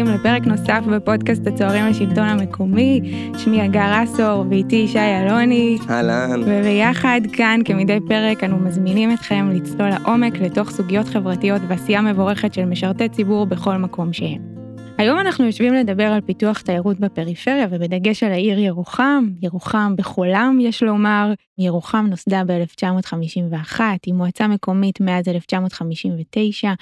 הבאים 0.00 0.14
לפרק 0.14 0.46
נוסף 0.46 0.80
בפודקאסט 0.92 1.46
הצוערים 1.46 1.86
לשלטון 1.86 2.24
המקומי. 2.24 3.00
שמי 3.38 3.62
הגר 3.62 4.04
אסור 4.04 4.44
ואיתי 4.50 4.76
ישי 4.76 4.98
אלוני. 4.98 5.78
אהלן. 5.90 6.42
וביחד 6.46 7.20
כאן 7.32 7.60
כמדי 7.64 7.98
פרק 8.08 8.44
אנו 8.44 8.58
מזמינים 8.58 9.12
אתכם 9.12 9.50
לצלול 9.52 9.88
לעומק 9.88 10.40
לתוך 10.40 10.70
סוגיות 10.70 11.08
חברתיות 11.08 11.62
ועשייה 11.68 12.00
מבורכת 12.00 12.54
של 12.54 12.64
משרתי 12.64 13.08
ציבור 13.08 13.46
בכל 13.46 13.76
מקום 13.76 14.12
שהם. 14.12 14.57
היום 14.98 15.18
אנחנו 15.18 15.44
יושבים 15.44 15.74
לדבר 15.74 16.04
על 16.04 16.20
פיתוח 16.20 16.60
תיירות 16.60 17.00
בפריפריה 17.00 17.66
ובדגש 17.70 18.22
על 18.22 18.32
העיר 18.32 18.58
ירוחם, 18.58 19.24
ירוחם 19.42 19.96
בחולם 19.96 20.58
יש 20.60 20.82
לומר, 20.82 21.32
ירוחם 21.58 22.06
נוסדה 22.10 22.42
ב-1951, 22.46 23.80
היא 24.06 24.14
מועצה 24.14 24.48
מקומית 24.48 25.00
מאז 25.00 25.28
1959, 25.28 26.72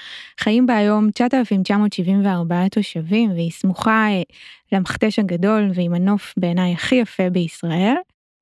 חיים 0.41 0.67
בה 0.67 0.77
היום 0.77 1.11
9,974 1.11 2.69
תושבים 2.69 3.31
והיא 3.31 3.51
סמוכה 3.51 4.07
אה, 4.09 4.23
למכתש 4.73 5.19
הגדול 5.19 5.71
ועם 5.75 5.95
הנוף 5.95 6.35
בעיניי 6.37 6.73
הכי 6.73 6.95
יפה 6.95 7.31
בישראל. 7.31 7.95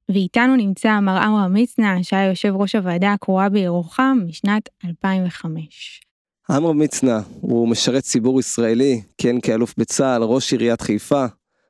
ואיתנו 0.08 0.56
נמצא 0.56 1.00
מר 1.00 1.16
עמרם 1.16 1.54
מצנע 1.54 1.96
שהיה 2.02 2.28
יושב 2.28 2.52
ראש 2.56 2.74
הוועדה 2.74 3.12
הקרואה 3.12 3.48
בירוחם 3.48 4.18
משנת 4.28 4.68
2005. 4.84 6.03
עמרם 6.50 6.78
מצנע 6.78 7.20
הוא 7.40 7.68
משרת 7.68 8.02
ציבור 8.02 8.40
ישראלי, 8.40 9.02
כן 9.18 9.40
כאלוף 9.40 9.74
בצה"ל, 9.78 10.22
ראש 10.22 10.52
עיריית 10.52 10.80
חיפה, 10.80 11.24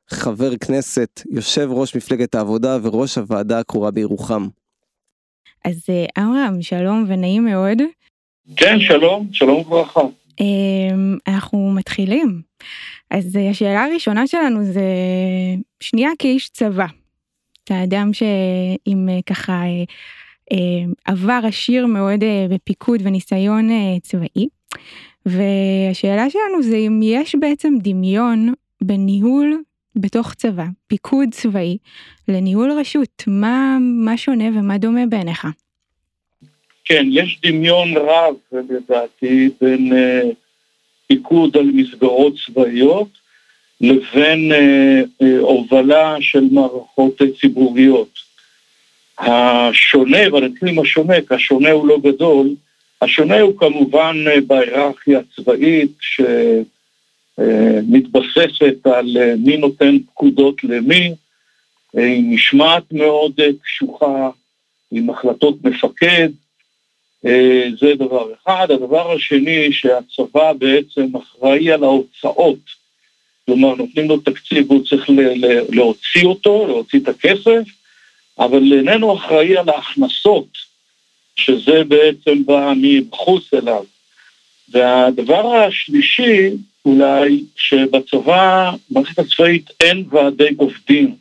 חבר 0.09 0.57
כנסת, 0.57 1.21
יושב 1.31 1.67
ראש 1.71 1.95
מפלגת 1.95 2.35
העבודה 2.35 2.77
וראש 2.83 3.17
הוועדה 3.17 3.59
הקרואה 3.59 3.91
בירוחם. 3.91 4.47
אז 5.65 5.85
אה, 5.89 6.05
עמרם, 6.23 6.61
שלום 6.61 7.05
ונעים 7.07 7.45
מאוד. 7.45 7.77
כן, 8.55 8.79
שלום, 8.79 9.27
שלום 9.31 9.59
וברכה. 9.59 10.01
אמ, 10.39 11.17
אנחנו 11.27 11.71
מתחילים. 11.75 12.41
אז 13.11 13.35
אה, 13.35 13.49
השאלה 13.49 13.83
הראשונה 13.85 14.27
שלנו 14.27 14.63
זה 14.63 14.85
שנייה 15.79 16.09
כאיש 16.19 16.49
צבא. 16.49 16.87
אתה 17.63 17.83
אדם 17.83 18.13
שעם 18.13 19.09
אה, 19.09 19.19
ככה 19.25 19.63
עבר 21.05 21.39
עשיר 21.43 21.85
מאוד 21.85 22.23
בפיקוד 22.49 23.01
וניסיון 23.03 23.69
צבאי. 24.01 24.47
והשאלה 25.25 26.29
שלנו 26.29 26.63
זה 26.63 26.77
אם 26.77 26.99
יש 27.03 27.35
בעצם 27.35 27.73
דמיון 27.81 28.53
בניהול 28.81 29.61
בתוך 29.95 30.33
צבא, 30.33 30.65
פיקוד 30.87 31.29
צבאי, 31.31 31.77
לניהול 32.27 32.71
רשות, 32.71 33.23
מה, 33.27 33.77
מה 33.79 34.17
שונה 34.17 34.45
ומה 34.45 34.77
דומה 34.77 35.05
בעיניך? 35.05 35.47
כן, 36.85 37.05
יש 37.11 37.39
דמיון 37.45 37.97
רב 37.97 38.35
לדעתי 38.69 39.49
בין 39.61 39.93
uh, 39.93 40.33
פיקוד 41.07 41.57
על 41.57 41.71
מסגרות 41.73 42.33
צבאיות 42.45 43.07
לבין 43.81 44.51
uh, 44.51 45.23
uh, 45.23 45.25
הובלה 45.39 46.15
של 46.19 46.43
מערכות 46.51 47.21
ציבוריות. 47.41 48.25
השונה, 49.19 50.33
ואני 50.33 50.45
אתחיל 50.45 50.67
עם 50.69 50.79
השונה, 50.79 51.13
כי 51.27 51.33
השונה 51.33 51.71
הוא 51.71 51.87
לא 51.87 51.97
גדול, 52.03 52.49
השונה 53.01 53.41
הוא 53.41 53.59
כמובן 53.59 54.15
אה, 54.27 54.41
בהיררכיה 54.41 55.19
הצבאית 55.19 55.91
שמתבססת 57.37 58.87
על 58.87 59.17
אה, 59.17 59.33
מי 59.37 59.57
נותן 59.57 59.97
פקודות 59.99 60.63
למי, 60.63 61.15
אה, 61.97 62.05
עם 62.05 62.33
משמעת 62.33 62.83
מאוד 62.91 63.39
קשוחה, 63.63 64.29
עם 64.91 65.09
החלטות 65.09 65.55
מפקד, 65.63 66.29
זה 67.79 67.95
דבר 67.95 68.33
אחד. 68.33 68.67
הדבר 68.71 69.11
השני, 69.11 69.73
שהצבא 69.73 70.53
בעצם 70.53 71.15
אחראי 71.15 71.71
על 71.71 71.83
ההוצאות, 71.83 72.59
כלומר 73.45 73.75
נותנים 73.75 74.07
לו 74.07 74.17
תקציב 74.17 74.71
והוא 74.71 74.85
צריך 74.85 75.09
להוציא 75.69 76.25
אותו, 76.25 76.67
להוציא 76.67 76.99
את 76.99 77.07
הכסף, 77.07 77.63
אבל 78.39 78.73
איננו 78.73 79.17
אחראי 79.17 79.57
על 79.57 79.69
ההכנסות 79.69 80.64
שזה 81.35 81.83
בעצם 81.83 82.45
בא 82.45 82.73
מבחוץ 82.77 83.53
אליו. 83.53 83.83
והדבר 84.69 85.55
השלישי, 85.55 86.49
אולי, 86.85 87.43
שבצבא, 87.55 88.71
במערכת 88.89 89.19
הצבאית 89.19 89.69
אין 89.81 90.05
ועדי 90.09 90.49
עובדים, 90.57 91.15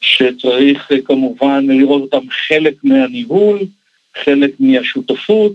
שצריך 0.00 0.90
כמובן 1.04 1.66
לראות 1.68 2.02
אותם 2.02 2.26
חלק 2.48 2.74
מהניהול, 2.82 3.58
חלק 4.24 4.50
מהשותפות, 4.60 5.52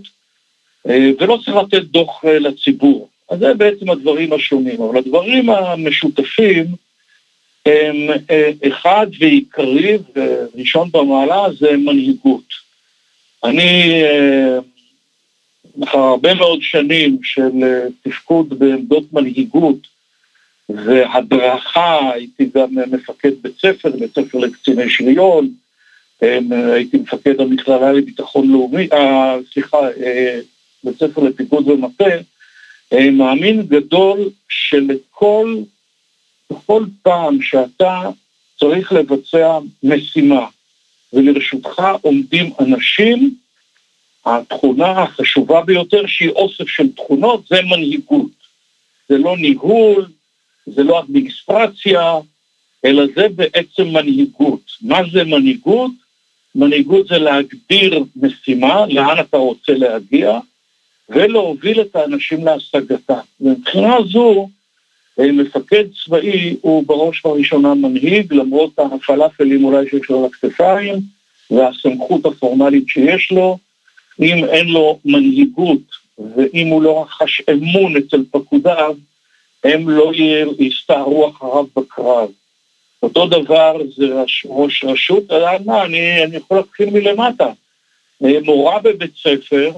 ולא 0.84 1.38
צריך 1.44 1.56
לתת 1.56 1.82
דוח 1.82 2.24
לציבור. 2.24 3.08
אז 3.30 3.38
זה 3.38 3.54
בעצם 3.54 3.90
הדברים 3.90 4.32
השונים. 4.32 4.82
אבל 4.82 4.98
הדברים 4.98 5.50
המשותפים 5.50 6.64
הם 7.66 8.08
אחד 8.68 9.06
ועיקרי 9.18 9.98
וראשון 10.16 10.88
במעלה 10.92 11.52
זה 11.58 11.76
מנהיגות. 11.76 12.61
אני, 13.44 14.02
אה, 14.02 14.58
אחר 15.84 15.98
הרבה 15.98 16.34
מאוד 16.34 16.62
שנים 16.62 17.18
של 17.22 17.50
אה, 17.62 17.86
תפקוד 18.02 18.58
בעמדות 18.58 19.12
מנהיגות 19.12 19.76
והדרכה, 20.68 22.10
הייתי 22.14 22.48
גם 22.54 22.68
מפקד 22.90 23.30
בית 23.42 23.58
ספר, 23.58 23.90
בית 23.90 24.10
ספר 24.14 24.38
לקציני 24.38 24.90
שריון, 24.90 25.48
אה, 26.22 26.38
הייתי 26.74 26.96
מפקד 26.96 27.40
המכללה 27.40 27.92
לביטחון 27.92 28.50
לאומי, 28.50 28.88
סליחה, 29.52 29.78
בית 30.84 30.98
ספר 30.98 31.22
לפיקוד 31.22 31.68
ומטה, 31.68 32.04
מאמין 33.12 33.62
גדול 33.62 34.18
שלכל, 34.48 35.56
בכל 36.50 36.84
פעם 37.02 37.42
שאתה 37.42 38.00
צריך 38.58 38.92
לבצע 38.92 39.58
משימה, 39.82 40.46
ולרשותך 41.12 41.82
עומדים 42.02 42.52
אנשים, 42.60 43.34
התכונה 44.26 44.90
החשובה 45.02 45.60
ביותר 45.62 46.06
שהיא 46.06 46.30
אוסף 46.30 46.68
של 46.68 46.92
תכונות 46.92 47.46
זה 47.46 47.62
מנהיגות. 47.62 48.30
זה 49.08 49.18
לא 49.18 49.36
ניהול, 49.36 50.06
זה 50.66 50.82
לא 50.82 51.00
אדמיניסטרציה, 51.00 52.12
אלא 52.84 53.04
זה 53.14 53.28
בעצם 53.28 53.88
מנהיגות. 53.88 54.60
מה 54.82 55.00
זה 55.12 55.24
מנהיגות? 55.24 55.90
מנהיגות 56.54 57.06
זה 57.06 57.18
להגדיר 57.18 58.04
משימה, 58.16 58.86
לאן 58.86 59.20
אתה 59.20 59.36
רוצה 59.36 59.72
להגיע, 59.72 60.38
ולהוביל 61.08 61.80
את 61.80 61.96
האנשים 61.96 62.44
להשגתה. 62.44 63.20
מבחינה 63.40 63.96
זו, 64.12 64.48
מפקד 65.18 65.84
צבאי 66.04 66.56
הוא 66.60 66.84
בראש 66.86 67.24
ובראשונה 67.24 67.74
מנהיג, 67.74 68.32
למרות 68.32 68.78
הפלאפלים 68.78 69.64
אולי 69.64 69.90
שיש 69.90 70.10
לו 70.10 70.18
על 70.18 70.24
הכתפיים, 70.24 70.94
והסמכות 71.50 72.26
הפורמלית 72.26 72.88
שיש 72.88 73.32
לו, 73.32 73.58
אם 74.20 74.44
אין 74.44 74.68
לו 74.68 74.98
מנהיגות 75.04 76.02
ואם 76.18 76.66
הוא 76.66 76.82
לא 76.82 77.02
רכש 77.02 77.42
אמון 77.52 77.96
אצל 77.96 78.24
פקודיו, 78.30 78.96
הם 79.64 79.88
לא 79.88 80.12
יסתערו 80.58 81.28
אחריו 81.30 81.64
בקרב. 81.76 82.28
אותו 83.02 83.26
דבר 83.26 83.76
זה 83.96 84.04
ראש 84.46 84.84
רשות, 84.84 85.24
מה, 85.64 85.84
אני, 85.84 86.24
אני 86.24 86.36
יכול 86.36 86.56
להתחיל 86.56 86.90
מלמטה. 86.90 87.50
אה, 88.24 88.38
מורה 88.42 88.78
בבית 88.78 89.12
ספר 89.16 89.72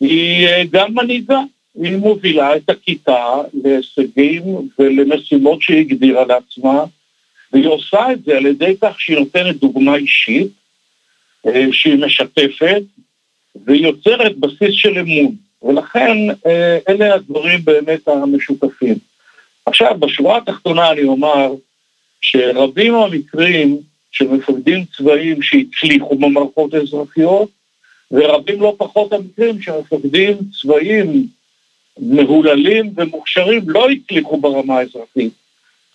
היא 0.00 0.46
אה, 0.46 0.62
גם 0.70 0.94
מנהיגה. 0.94 1.40
היא 1.82 1.96
מובילה 1.96 2.56
את 2.56 2.70
הכיתה 2.70 3.34
להישגים 3.64 4.42
ולמשימות 4.78 5.62
שהיא 5.62 5.80
הגדירה 5.80 6.24
לעצמה, 6.24 6.84
והיא 7.52 7.66
עושה 7.66 8.12
את 8.12 8.24
זה 8.24 8.36
על 8.36 8.46
ידי 8.46 8.74
כך 8.82 9.00
שהיא 9.00 9.18
נותנת 9.18 9.56
דוגמה 9.56 9.96
אישית, 9.96 10.48
אה, 11.46 11.66
שהיא 11.72 12.04
משתפת, 12.04 12.82
והיא 13.66 13.86
יוצרת 13.86 14.36
בסיס 14.38 14.70
של 14.74 14.98
אמון. 14.98 15.34
ולכן 15.62 16.16
אה, 16.46 16.78
אלה 16.88 17.14
הדברים 17.14 17.64
באמת 17.64 18.08
המשותפים. 18.08 18.94
עכשיו, 19.66 19.94
בשורה 19.98 20.38
התחתונה 20.38 20.90
אני 20.90 21.04
אומר 21.04 21.54
שרבים 22.20 22.94
המקרים 22.94 23.78
של 24.10 24.28
מפקדים 24.28 24.84
צבאיים 24.96 25.42
שהצליחו 25.42 26.18
במערכות 26.18 26.74
האזרחיות, 26.74 27.48
ורבים 28.10 28.60
לא 28.60 28.74
פחות 28.78 29.12
המקרים 29.12 29.62
שמפקדים 29.62 30.36
צבאיים 30.60 31.26
מהוללים 31.98 32.92
ומוכשרים 32.96 33.70
לא 33.70 33.90
הצליחו 33.90 34.40
ברמה 34.40 34.78
האזרחית. 34.78 35.32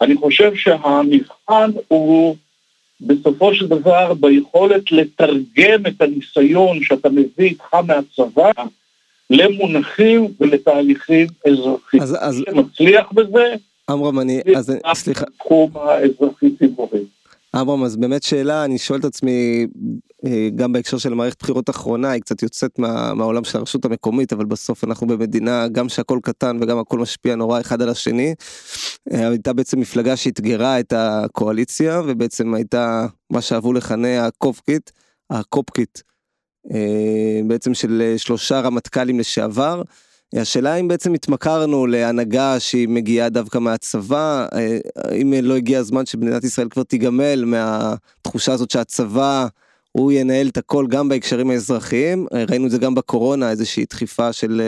אני 0.02 0.16
חושב 0.16 0.56
שהמבחן 0.56 1.72
הוא 1.88 2.36
בסופו 3.02 3.56
של 3.56 3.68
דבר 3.68 4.14
ביכולת 4.14 4.92
לתרגם 4.92 5.86
את 5.88 6.02
הניסיון 6.02 6.84
שאתה 6.84 7.10
מביא 7.10 7.30
איתך 7.38 7.74
מהצבא 7.74 8.52
למונחים 9.30 10.28
ולתהליכים 10.40 11.28
אזרחיים. 11.48 12.04
אז, 12.04 12.18
אז... 12.20 12.44
שמצליח 12.50 13.12
בזה, 13.12 13.56
עמרם, 13.90 14.20
אני... 14.20 14.42
אז 14.56 14.72
סליחה. 14.94 15.26
תחום 15.38 15.72
האזרחי-ציבורי. 15.76 17.00
אברהם, 17.54 17.84
אז 17.84 17.98
באמת 17.98 18.24
שאלה, 18.24 18.66
אני 18.66 18.78
שואל 18.78 19.00
את 19.00 19.06
עצמי, 19.06 19.68
גם 20.56 20.74
בהקשר 20.74 20.98
של 20.98 21.14
מערכת 21.14 21.42
בחירות 21.42 21.70
אחרונה, 21.70 22.12
היא 22.12 22.22
קצת 22.22 22.44
יוצאת 22.44 22.80
מה, 22.80 23.14
מהעולם 23.14 23.44
של 23.44 23.58
הרשות 23.58 23.86
המקומית, 23.86 24.34
אבל 24.34 24.46
בסוף 24.46 24.84
אנחנו 24.84 25.08
במדינה, 25.08 25.68
גם 25.68 25.90
שהכל 25.90 26.20
קטן 26.24 26.58
וגם 26.62 26.78
הכל 26.78 27.00
משפיע 27.00 27.36
נורא 27.36 27.60
אחד 27.60 27.82
על 27.82 27.90
השני. 27.90 28.36
אה, 29.14 29.28
הייתה 29.28 29.54
בעצם 29.54 29.80
מפלגה 29.80 30.16
שאתגרה 30.16 30.80
את 30.80 30.94
הקואליציה, 30.98 32.02
ובעצם 32.08 32.54
הייתה 32.54 33.06
מה 33.30 33.42
שאהבו 33.42 33.74
לכנה 33.74 34.26
הקופקית, 34.26 34.92
הקופקית, 35.30 36.04
אה, 36.74 37.42
בעצם 37.48 37.74
של 37.74 38.14
שלושה 38.18 38.60
רמטכ"לים 38.60 39.20
לשעבר. 39.20 39.82
השאלה 40.36 40.76
אם 40.76 40.88
בעצם 40.88 41.14
התמכרנו 41.14 41.88
להנהגה 41.88 42.60
שהיא 42.60 42.88
מגיעה 42.88 43.30
דווקא 43.30 43.58
מהצבא, 43.58 44.48
האם 44.96 45.34
לא 45.34 45.56
הגיע 45.56 45.80
הזמן 45.80 46.06
שמדינת 46.06 46.44
ישראל 46.44 46.70
כבר 46.70 46.84
תיגמל 46.84 47.46
מהתחושה 47.46 48.54
הזאת 48.54 48.72
שהצבא 48.72 49.48
הוא 49.92 50.12
ינהל 50.12 50.48
את 50.48 50.58
הכל 50.58 50.86
גם 50.90 51.10
בהקשרים 51.10 51.50
האזרחיים, 51.50 52.28
ראינו 52.50 52.66
את 52.66 52.72
זה 52.72 52.78
גם 52.78 52.96
בקורונה, 52.96 53.50
איזושהי 53.50 53.86
דחיפה 53.90 54.34
של 54.34 54.62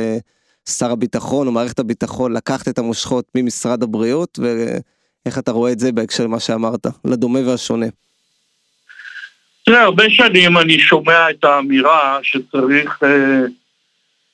שר 0.70 0.92
הביטחון 0.92 1.48
או 1.48 1.52
מערכת 1.52 1.80
הביטחון 1.80 2.34
לקחת 2.34 2.68
את 2.68 2.80
המושכות 2.80 3.26
ממשרד 3.36 3.84
הבריאות, 3.84 4.40
ואיך 4.40 5.40
אתה 5.40 5.52
רואה 5.52 5.72
את 5.72 5.80
זה 5.80 5.92
בהקשר 5.92 6.24
למה 6.24 6.40
שאמרת, 6.40 6.88
לדומה 7.06 7.40
והשונה. 7.48 7.86
תראה, 9.66 9.82
הרבה 9.82 10.10
שנים 10.10 10.58
אני 10.58 10.80
שומע 10.80 11.30
את 11.30 11.44
האמירה 11.44 12.20
שצריך 12.24 13.04
אה, 13.04 13.42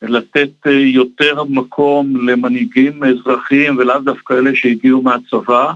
לתת 0.02 0.50
אה, 0.68 0.72
יותר 0.72 1.44
מקום 1.44 2.30
למנהיגים 2.30 3.04
אזרחיים 3.04 3.78
ולאו 3.78 4.00
דווקא 4.00 4.34
אלה 4.34 4.52
שהגיעו 4.56 5.02
מהצבא. 5.02 5.74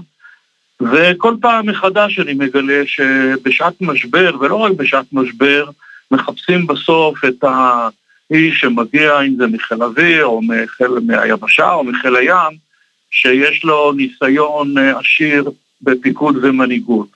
וכל 0.92 1.36
פעם 1.40 1.66
מחדש 1.66 2.18
אני 2.18 2.34
מגלה 2.34 2.82
שבשעת 2.86 3.74
משבר, 3.80 4.36
ולא 4.40 4.56
רק 4.56 4.72
בשעת 4.72 5.06
משבר, 5.12 5.70
מחפשים 6.10 6.66
בסוף 6.66 7.24
את 7.24 7.44
האיש 7.44 8.60
שמגיע, 8.60 9.20
אם 9.20 9.36
זה 9.36 9.46
מחיל 9.46 9.82
אוויר, 9.82 10.24
או 10.24 10.42
מחיל, 10.42 10.88
מהיבשה, 11.06 11.72
או 11.72 11.84
מחיל 11.84 12.16
הים, 12.16 12.64
שיש 13.10 13.64
לו 13.64 13.92
ניסיון 13.92 14.78
אה, 14.78 14.98
עשיר 14.98 15.50
בפיקוד 15.82 16.36
ומנהיגות. 16.42 17.08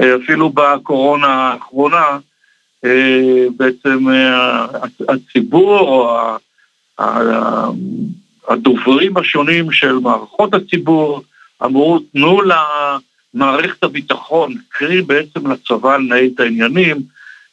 אה, 0.00 0.16
אפילו 0.16 0.50
בקורונה 0.50 1.26
האחרונה, 1.26 2.18
אה, 2.84 3.46
בעצם 3.56 4.06
הציבור 5.08 5.78
או 5.78 6.36
הדוברים 8.48 9.16
השונים 9.16 9.72
של 9.72 9.92
מערכות 9.92 10.54
הציבור 10.54 11.22
אמרו, 11.64 11.98
תנו 12.12 12.40
למערכת 13.34 13.84
הביטחון, 13.84 14.54
קרי 14.68 15.02
בעצם 15.02 15.52
לצבא 15.52 15.96
לנהל 15.96 16.28
את 16.34 16.40
העניינים. 16.40 16.96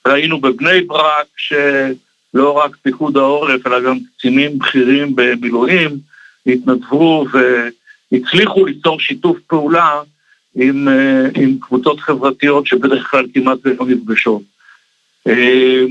ראינו 0.08 0.42
בבני 0.42 0.82
ברק 0.82 1.28
שלא 1.38 2.52
רק 2.52 2.76
פיקוד 2.82 3.18
העורף, 3.18 3.68
אלא 3.68 3.80
גם 3.80 3.98
קצינים 4.18 4.60
בכירים 4.60 5.16
במילואים 5.16 6.00
התנדבו 6.46 7.26
והצליחו 8.12 8.66
ליצור 8.66 9.00
שיתוף 9.00 9.38
פעולה 9.48 10.02
עם, 10.56 10.88
אה, 10.88 11.26
עם 11.36 11.58
קבוצות 11.60 12.00
חברתיות 12.00 12.68
שבדרך 12.68 13.12
כלל 13.12 13.26
כמעט 13.34 13.58
לא 13.66 13.86
נפגשות. 13.86 14.42
אה, 15.28 15.84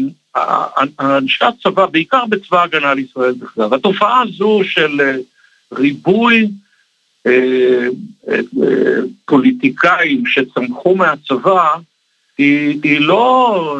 אנשי 1.01 1.45
הצבא, 1.45 1.87
בעיקר 1.87 2.25
בצבא 2.29 2.61
ההגנה 2.61 2.95
לישראל 2.95 3.33
בכלל, 3.33 3.75
התופעה 3.75 4.23
הזו 4.23 4.61
של 4.65 5.01
אה, 5.01 5.17
ריבוי 5.73 6.49
פוליטיקאים 9.25 10.27
שצמחו 10.27 10.95
מהצבא, 10.95 11.75
היא, 12.39 12.81
היא 12.83 13.01
לא 13.01 13.79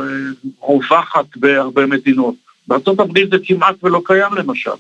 רווחת 0.61 1.37
בהרבה 1.37 1.87
מדינות. 1.87 2.35
בארה"ב 2.69 3.19
זה 3.31 3.37
כמעט 3.45 3.75
ולא 3.83 4.03
קיים 4.05 4.35
למשל. 4.35 4.71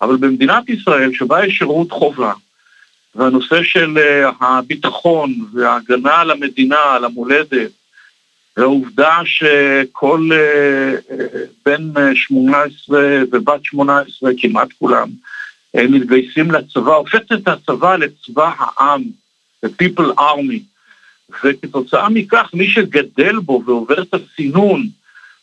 אבל 0.00 0.16
במדינת 0.16 0.68
ישראל, 0.68 1.12
שבה 1.14 1.46
יש 1.46 1.58
שירות 1.58 1.90
חובה, 1.90 2.32
והנושא 3.14 3.62
של 3.62 3.98
הביטחון 4.40 5.34
וההגנה 5.54 6.20
על 6.20 6.30
המדינה, 6.30 6.80
על 6.94 7.04
המולדת, 7.04 7.70
והעובדה 8.56 9.18
שכל 9.24 10.30
בן 11.66 12.14
18 12.14 13.00
ובת 13.32 13.64
18, 13.64 14.30
כמעט 14.38 14.68
כולם, 14.78 15.08
מתגייסים 15.76 16.50
לצבא, 16.50 16.94
הופכת 16.94 17.32
את 17.32 17.48
הצבא 17.48 17.96
לצבא 17.96 18.52
העם, 18.58 19.02
ל-people 19.62 20.18
army, 20.18 20.60
וכתוצאה 21.44 22.08
מכך 22.08 22.50
מי 22.54 22.68
שגדל 22.68 23.38
בו 23.38 23.62
ועובר 23.66 24.02
את 24.02 24.14
הסינון 24.14 24.86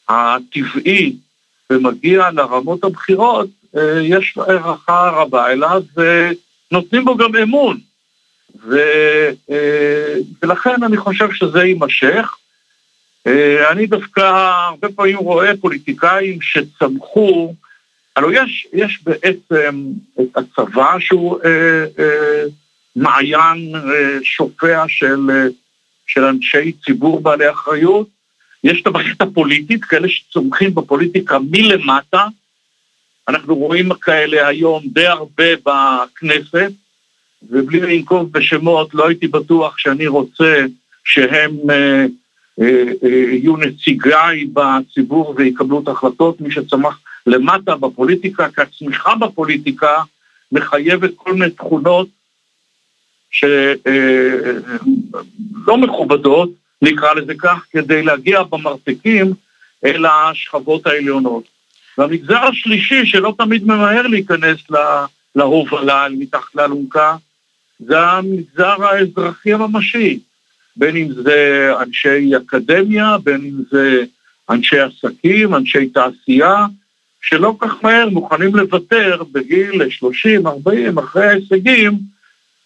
הטבעי 0.09 1.15
ומגיע 1.69 2.31
לרמות 2.31 2.83
הבכירות, 2.83 3.49
אה, 3.77 4.01
יש 4.03 4.33
לו 4.37 4.43
הערכה 4.43 5.09
רבה 5.09 5.51
אליו 5.51 5.83
ונותנים 5.97 7.05
בו 7.05 7.17
גם 7.17 7.35
אמון. 7.35 7.77
ו, 8.63 8.77
אה, 9.51 10.15
ולכן 10.43 10.83
אני 10.83 10.97
חושב 10.97 11.33
שזה 11.33 11.63
יימשך. 11.63 12.35
אה, 13.27 13.71
אני 13.71 13.87
דווקא 13.87 14.21
הרבה 14.69 14.87
פעמים 14.95 15.17
רואה 15.17 15.51
פוליטיקאים 15.61 16.41
שצמחו 16.41 17.53
הלוא 18.19 18.31
יש, 18.31 18.67
יש 18.73 18.99
בעצם 19.03 19.83
את 20.21 20.37
הצבא 20.37 20.99
שהוא 20.99 21.39
אה, 21.45 21.85
אה, 21.99 22.43
מעיין 22.95 23.75
אה, 23.75 24.17
שופע 24.23 24.83
של, 24.87 25.29
אה, 25.29 25.47
של 26.07 26.23
אנשי 26.23 26.71
ציבור 26.85 27.21
בעלי 27.21 27.49
אחריות, 27.49 28.07
יש 28.63 28.81
את 28.81 28.87
המערכת 28.87 29.21
הפוליטית, 29.21 29.85
כאלה 29.85 30.09
שצומחים 30.09 30.75
בפוליטיקה 30.75 31.37
מלמטה, 31.51 32.27
אנחנו 33.27 33.55
רואים 33.55 33.93
כאלה 33.93 34.47
היום 34.47 34.83
די 34.93 35.07
הרבה 35.07 35.45
בכנסת, 35.65 36.71
ובלי 37.49 37.79
לנקוב 37.79 38.31
בשמות, 38.31 38.93
לא 38.93 39.07
הייתי 39.07 39.27
בטוח 39.27 39.77
שאני 39.77 40.07
רוצה 40.07 40.65
שהם 41.03 41.51
אה, 41.69 42.05
אה, 42.61 42.83
אה, 43.03 43.09
יהיו 43.09 43.57
נציגיי 43.57 44.45
בציבור 44.53 45.33
ויקבלו 45.37 45.79
את 45.79 45.87
ההחלטות, 45.87 46.41
מי 46.41 46.51
שצמח 46.51 46.99
למטה 47.29 47.75
בפוליטיקה, 47.75 48.47
כי 48.55 48.61
הצמיחה 48.61 49.15
בפוליטיקה 49.15 50.03
מחייבת 50.51 51.11
כל 51.15 51.33
מיני 51.33 51.49
תכונות 51.51 52.07
שלא 53.31 53.73
אה, 55.67 55.77
מכובדות, 55.77 56.49
נקרא 56.81 57.13
לזה 57.13 57.33
כך, 57.39 57.65
כדי 57.71 58.03
להגיע 58.03 58.43
במרתקים 58.43 59.33
אל 59.85 60.05
השכבות 60.05 60.87
העליונות. 60.87 61.43
והמגזר 61.97 62.37
השלישי, 62.37 63.05
שלא 63.05 63.33
תמיד 63.37 63.63
ממהר 63.63 64.07
להיכנס 64.07 64.57
להובלה, 65.35 66.07
מתחת 66.11 66.55
לאלונקה, 66.55 67.15
זה 67.79 67.99
המגזר 67.99 68.83
האזרחי 68.83 69.53
הממשי, 69.53 70.19
בין 70.75 70.97
אם 70.97 71.11
זה 71.13 71.69
אנשי 71.81 72.31
אקדמיה, 72.37 73.17
בין 73.23 73.41
אם 73.45 73.63
זה 73.71 74.03
אנשי 74.49 74.79
עסקים, 74.79 75.55
אנשי 75.55 75.89
תעשייה, 75.89 76.65
שלא 77.21 77.55
כך 77.59 77.83
מהר 77.83 78.09
מוכנים 78.09 78.55
לוותר 78.55 79.23
בגיל 79.31 79.89
30, 79.89 80.47
40, 80.47 80.97
אחרי 80.97 81.25
ההישגים, 81.25 81.99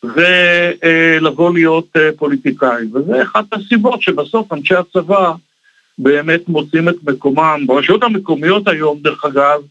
ולבוא 0.03 1.53
להיות 1.53 1.87
אה, 1.95 2.09
פוליטיקאים. 2.17 2.95
וזה 2.95 3.21
אחת 3.23 3.45
הסיבות 3.51 4.01
שבסוף 4.01 4.53
אנשי 4.53 4.75
הצבא 4.75 5.31
באמת 5.97 6.49
מוצאים 6.49 6.89
את 6.89 6.95
מקומם. 7.03 7.63
ברשויות 7.67 8.03
המקומיות 8.03 8.67
היום, 8.67 8.99
דרך 9.01 9.25
אגב, 9.25 9.61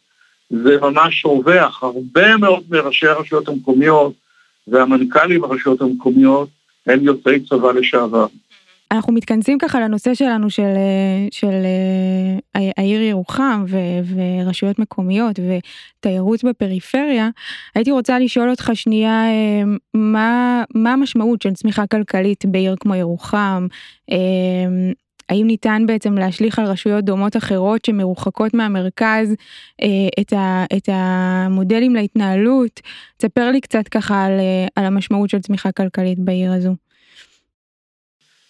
זה 0.50 0.76
ממש 0.80 1.24
רווח. 1.24 1.82
הרבה 1.82 2.36
מאוד 2.36 2.62
מראשי 2.70 3.06
הרשויות 3.06 3.48
המקומיות 3.48 4.12
והמנכ"לים 4.68 5.40
ברשויות 5.40 5.80
המקומיות 5.80 6.48
הם 6.86 7.00
יוצאי 7.02 7.40
צבא 7.40 7.72
לשעבר. 7.72 8.26
אנחנו 8.92 9.12
מתכנסים 9.12 9.58
ככה 9.58 9.80
לנושא 9.80 10.14
שלנו 10.14 10.50
של, 10.50 10.62
אה, 10.62 11.26
של 11.30 11.52
אה, 12.56 12.70
העיר 12.76 13.02
ירוחם 13.02 13.64
ו, 13.68 13.78
ורשויות 14.14 14.78
מקומיות 14.78 15.38
ותיירות 15.38 16.44
בפריפריה, 16.44 17.28
הייתי 17.74 17.90
רוצה 17.90 18.18
לשאול 18.18 18.50
אותך 18.50 18.70
שנייה 18.74 19.24
אה, 19.24 19.62
מה, 19.94 20.64
מה 20.74 20.92
המשמעות 20.92 21.42
של 21.42 21.52
צמיחה 21.52 21.86
כלכלית 21.86 22.44
בעיר 22.46 22.76
כמו 22.80 22.94
ירוחם, 22.94 23.66
האם 25.28 25.46
ניתן 25.46 25.82
בעצם 25.86 26.18
להשליך 26.18 26.58
על 26.58 26.66
רשויות 26.66 27.04
דומות 27.04 27.36
אחרות 27.36 27.84
שמרוחקות 27.84 28.54
מהמרכז 28.54 29.34
את, 30.20 30.32
ה, 30.32 30.64
את 30.76 30.88
המודלים 30.92 31.94
להתנהלות? 31.94 32.80
תספר 33.16 33.50
לי 33.50 33.60
קצת 33.60 33.88
ככה 33.88 34.24
על, 34.24 34.32
על 34.76 34.84
המשמעות 34.84 35.30
של 35.30 35.38
צמיחה 35.38 35.72
כלכלית 35.72 36.18
בעיר 36.18 36.52
הזו. 36.52 36.74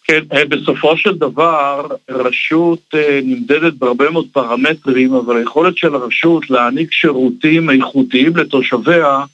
כן, 0.04 0.22
אה, 0.32 0.44
בסופו 0.44 0.96
של 0.96 1.14
דבר 1.14 1.86
רשות 2.08 2.94
אה, 2.94 3.20
נמדדת 3.22 3.74
בהרבה 3.74 4.10
מאוד 4.10 4.26
פרמטרים, 4.32 5.14
אבל 5.14 5.36
היכולת 5.36 5.76
של 5.76 5.94
הרשות 5.94 6.50
להעניק 6.50 6.92
שירותים 6.92 7.70
איכותיים 7.70 8.36
לתושביה, 8.36 9.24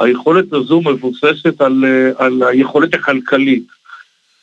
היכולת 0.00 0.52
הזו 0.52 0.80
מבוססת 0.80 1.60
על, 1.60 1.84
אה, 1.84 2.26
על 2.26 2.42
היכולת 2.42 2.94
הכלכלית. 2.94 3.66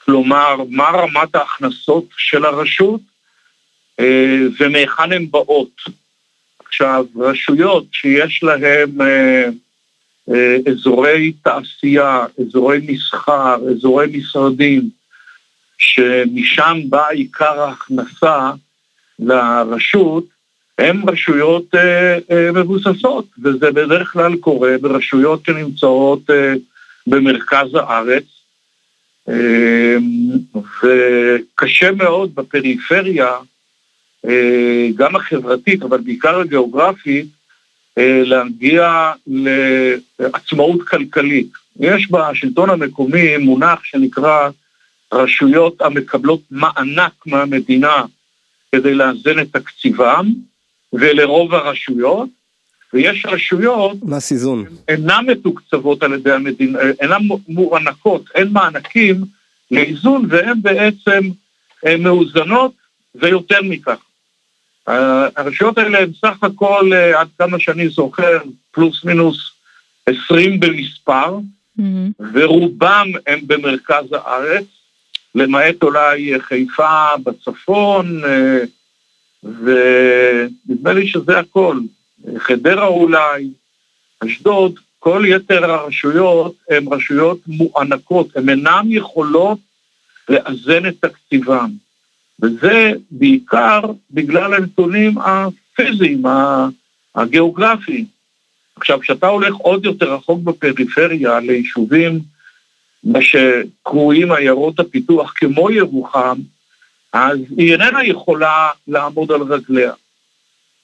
כלומר, 0.06 0.56
מה 0.70 0.90
רמת 0.90 1.36
ההכנסות 1.36 2.06
של 2.18 2.46
הרשות 2.46 3.02
ומהיכן 4.60 5.12
הן 5.12 5.28
באות. 5.32 5.82
עכשיו, 6.66 7.06
רשויות 7.16 7.86
שיש 7.92 8.44
להן 8.44 8.90
אזורי 10.68 11.34
תעשייה, 11.44 12.26
אזורי 12.42 12.80
מסחר, 12.88 13.56
אזורי 13.72 14.08
משרדים, 14.18 14.90
שמשם 15.84 16.78
בא 16.90 17.10
עיקר 17.10 17.62
ההכנסה 17.62 18.52
לרשות, 19.20 20.26
הן 20.80 21.02
רשויות 21.08 21.76
אה, 21.76 22.18
אה, 22.32 22.52
מבוססות, 22.52 23.26
וזה 23.44 23.72
בדרך 23.72 24.12
כלל 24.12 24.36
קורה 24.36 24.76
ברשויות 24.82 25.46
שנמצאות 25.46 26.30
אה, 26.30 26.54
במרכז 27.08 27.76
הארץ, 27.76 28.24
אה, 29.30 29.96
וקשה 30.84 31.92
מאוד 31.92 32.36
בפריפריה, 32.36 33.32
אה, 34.26 34.88
גם 34.96 35.16
החברתית, 35.16 35.84
אבל 35.84 35.98
בעיקר 35.98 36.40
הגיאוגרפית, 36.40 37.28
אה, 37.98 38.22
להגיע 38.26 39.12
לעצמאות 40.20 40.88
כלכלית. 40.88 41.50
יש 41.80 42.12
בשלטון 42.12 42.70
המקומי 42.70 43.38
מונח 43.38 43.84
שנקרא 43.84 44.50
רשויות 45.14 45.82
המקבלות 45.82 46.42
מענק 46.52 47.14
מהמדינה 47.26 48.06
כדי 48.72 48.94
לאזן 48.94 49.40
את 49.40 49.48
תקציבם, 49.52 50.34
ולרוב 50.94 51.54
הרשויות, 51.54 52.30
ויש 52.94 53.26
רשויות... 53.26 53.98
מס 54.04 54.32
איזון. 54.32 54.66
אינן 54.88 55.26
מתוקצבות 55.28 56.04
על 56.04 56.14
ידי 56.14 56.32
המדינה, 56.32 56.80
אינן 57.00 57.22
מוענקות, 57.48 58.26
אין 58.36 58.48
מענקים 58.52 59.16
לאיזון, 59.72 60.26
והן 60.30 60.62
בעצם 60.62 61.30
אה, 61.86 61.98
מאוזנות 61.98 62.74
ויותר 63.16 63.62
מכך. 63.62 63.98
הרשויות 64.88 65.78
האלה 65.78 66.00
הן 66.00 66.12
סך 66.22 66.44
הכל, 66.44 66.92
אה, 66.94 67.20
עד 67.22 67.28
כמה 67.38 67.60
שאני 67.60 67.90
זוכר, 67.90 68.38
פלוס 68.72 69.06
מינוס 69.06 69.52
20 70.06 70.60
במספר, 70.60 71.38
mm-hmm. 71.80 71.84
ורובם 72.34 73.08
הם 73.28 73.40
במרכז 73.48 74.06
הארץ, 74.12 74.66
למעט 75.36 75.84
אולי 75.84 76.40
חיפה 76.40 77.08
בצפון, 77.24 78.26
אה, 78.26 78.60
ונדמה 79.44 80.94
לי 80.94 81.08
שזה 81.08 81.40
הכל. 81.40 81.80
חדרה 82.38 82.88
אולי, 82.88 83.50
אשדוד, 84.20 84.80
כל 85.00 85.24
יתר 85.28 85.72
הרשויות 85.72 86.56
הן 86.70 86.86
רשויות 86.92 87.40
מוענקות, 87.48 88.38
הן 88.38 88.50
אינן 88.50 88.86
יכולות 88.88 89.60
לאזן 90.30 90.86
את 90.88 90.96
תקציבם. 91.00 91.70
וזה 92.42 92.92
בעיקר 93.12 93.82
בגלל 94.12 94.54
הנתונים 94.54 95.18
הפיזיים, 95.18 96.24
הגיאוגרפיים. 97.16 98.06
עכשיו, 98.76 99.00
כשאתה 99.00 99.28
הולך 99.28 99.56
עוד 99.56 99.86
יותר 99.86 100.14
רחוק 100.14 100.40
בפריפריה 100.42 101.40
ליישובים, 101.40 102.20
מה 103.04 103.20
שקרויים 103.22 104.32
עיירות 104.32 104.80
הפיתוח 104.80 105.34
כמו 105.36 105.72
ירוחם, 105.72 106.38
אז 107.14 107.38
היא 107.58 107.72
איננה 107.72 108.04
יכולה 108.04 108.70
לעמוד 108.88 109.32
על 109.32 109.42
רגליה. 109.42 109.92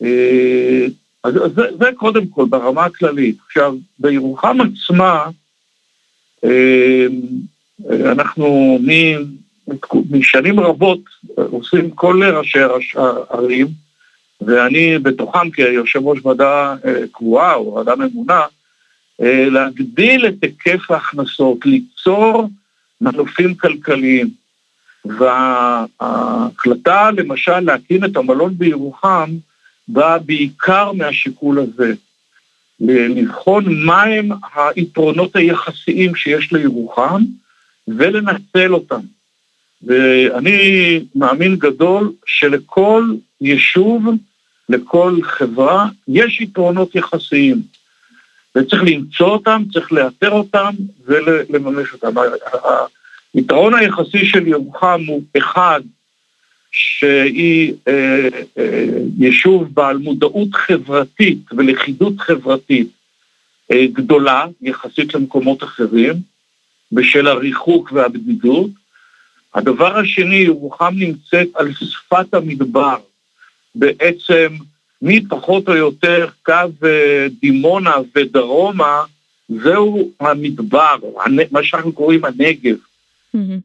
אה, 0.02 0.86
אז 1.24 1.34
זה, 1.34 1.64
זה 1.80 1.90
קודם 1.96 2.28
כל 2.28 2.46
ברמה 2.50 2.86
הכללית. 2.86 3.38
עכשיו, 3.46 3.76
בירוחם 4.00 4.58
עצמה, 4.62 5.26
אה, 6.44 7.06
אנחנו 8.12 8.80
משנים 10.10 10.60
רבות 10.60 11.00
עושים 11.36 11.92
כל 11.92 12.22
ראשי 12.34 12.60
הערים, 12.96 13.68
ואני 14.42 15.00
בתוכם 15.00 15.50
כיושב 15.50 16.08
ראש 16.08 16.20
ועדה 16.26 16.76
אה, 16.86 16.94
קבועה 17.12 17.56
או 17.56 17.74
ועדה 17.74 17.96
ממונה, 17.96 18.42
להגדיל 19.20 20.28
את 20.28 20.34
היקף 20.42 20.92
ההכנסות, 20.92 21.66
ליצור 21.66 22.50
מנופים 23.02 23.56
כלכליים. 23.56 24.30
וההחלטה 25.06 27.12
למשל 27.12 27.60
להקים 27.60 28.06
את 28.06 28.18
המלון 28.18 28.58
בירוחם 28.58 29.30
באה 29.88 30.20
בעיקר 30.20 30.92
מהשיקול 30.92 31.60
הזה, 31.60 31.94
לבחון 32.80 33.86
מהם 33.86 34.30
היתרונות 34.76 35.36
היחסיים 35.36 36.16
שיש 36.16 36.54
לירוחם 36.54 37.22
ולנצל 37.88 38.74
אותם. 38.74 39.02
ואני 39.84 41.00
מאמין 41.16 41.56
גדול 41.56 42.12
שלכל 42.26 43.04
יישוב, 43.42 44.06
לכל 44.70 45.20
חברה, 45.24 45.90
יש 46.08 46.42
יתרונות 46.42 46.96
יחסיים. 46.96 47.62
וצריך 48.56 48.84
למצוא 48.86 49.28
אותם, 49.28 49.64
צריך 49.74 49.92
לאתר 49.92 50.32
אותם 50.32 50.74
ולממש 51.06 51.94
אותם. 51.94 52.22
היתרון 53.34 53.74
היחסי 53.76 54.26
של 54.26 54.48
ירוחם 54.48 55.02
הוא 55.08 55.24
אחד, 55.38 55.82
שהיא 56.72 57.74
אה, 57.88 58.28
אה, 58.58 58.86
יישוב 59.18 59.74
בעל 59.74 59.98
מודעות 59.98 60.54
חברתית 60.54 61.40
ולכידות 61.52 62.20
חברתית 62.20 62.88
אה, 63.72 63.86
גדולה 63.94 64.46
יחסית 64.62 65.14
למקומות 65.14 65.64
אחרים, 65.64 66.14
בשל 66.92 67.28
הריחוק 67.28 67.92
והבדידות. 67.92 68.70
הדבר 69.56 69.98
השני, 69.98 70.36
ירוחם 70.36 70.94
נמצאת 70.98 71.48
על 71.56 71.74
שפת 71.74 72.34
המדבר, 72.34 72.98
בעצם 73.76 74.56
מפחות 75.02 75.70
או 75.70 75.76
יותר 75.76 76.28
קו 76.44 76.54
אה, 76.84 77.28
דימונה 77.42 77.94
ודרומה, 78.16 79.04
זהו 79.50 80.12
המדבר, 80.20 80.96
מה 81.52 81.64
שאנחנו 81.64 81.92
קוראים 81.92 82.26
הנגב. 82.26 82.76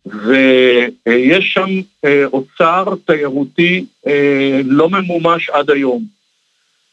ויש 0.07 1.53
שם 1.53 1.69
אה, 2.05 2.25
אוצר 2.25 2.85
תיירותי 3.07 3.85
אה, 4.07 4.61
לא 4.65 4.91
ממומש 4.91 5.51
עד 5.51 5.71
היום. 5.71 6.05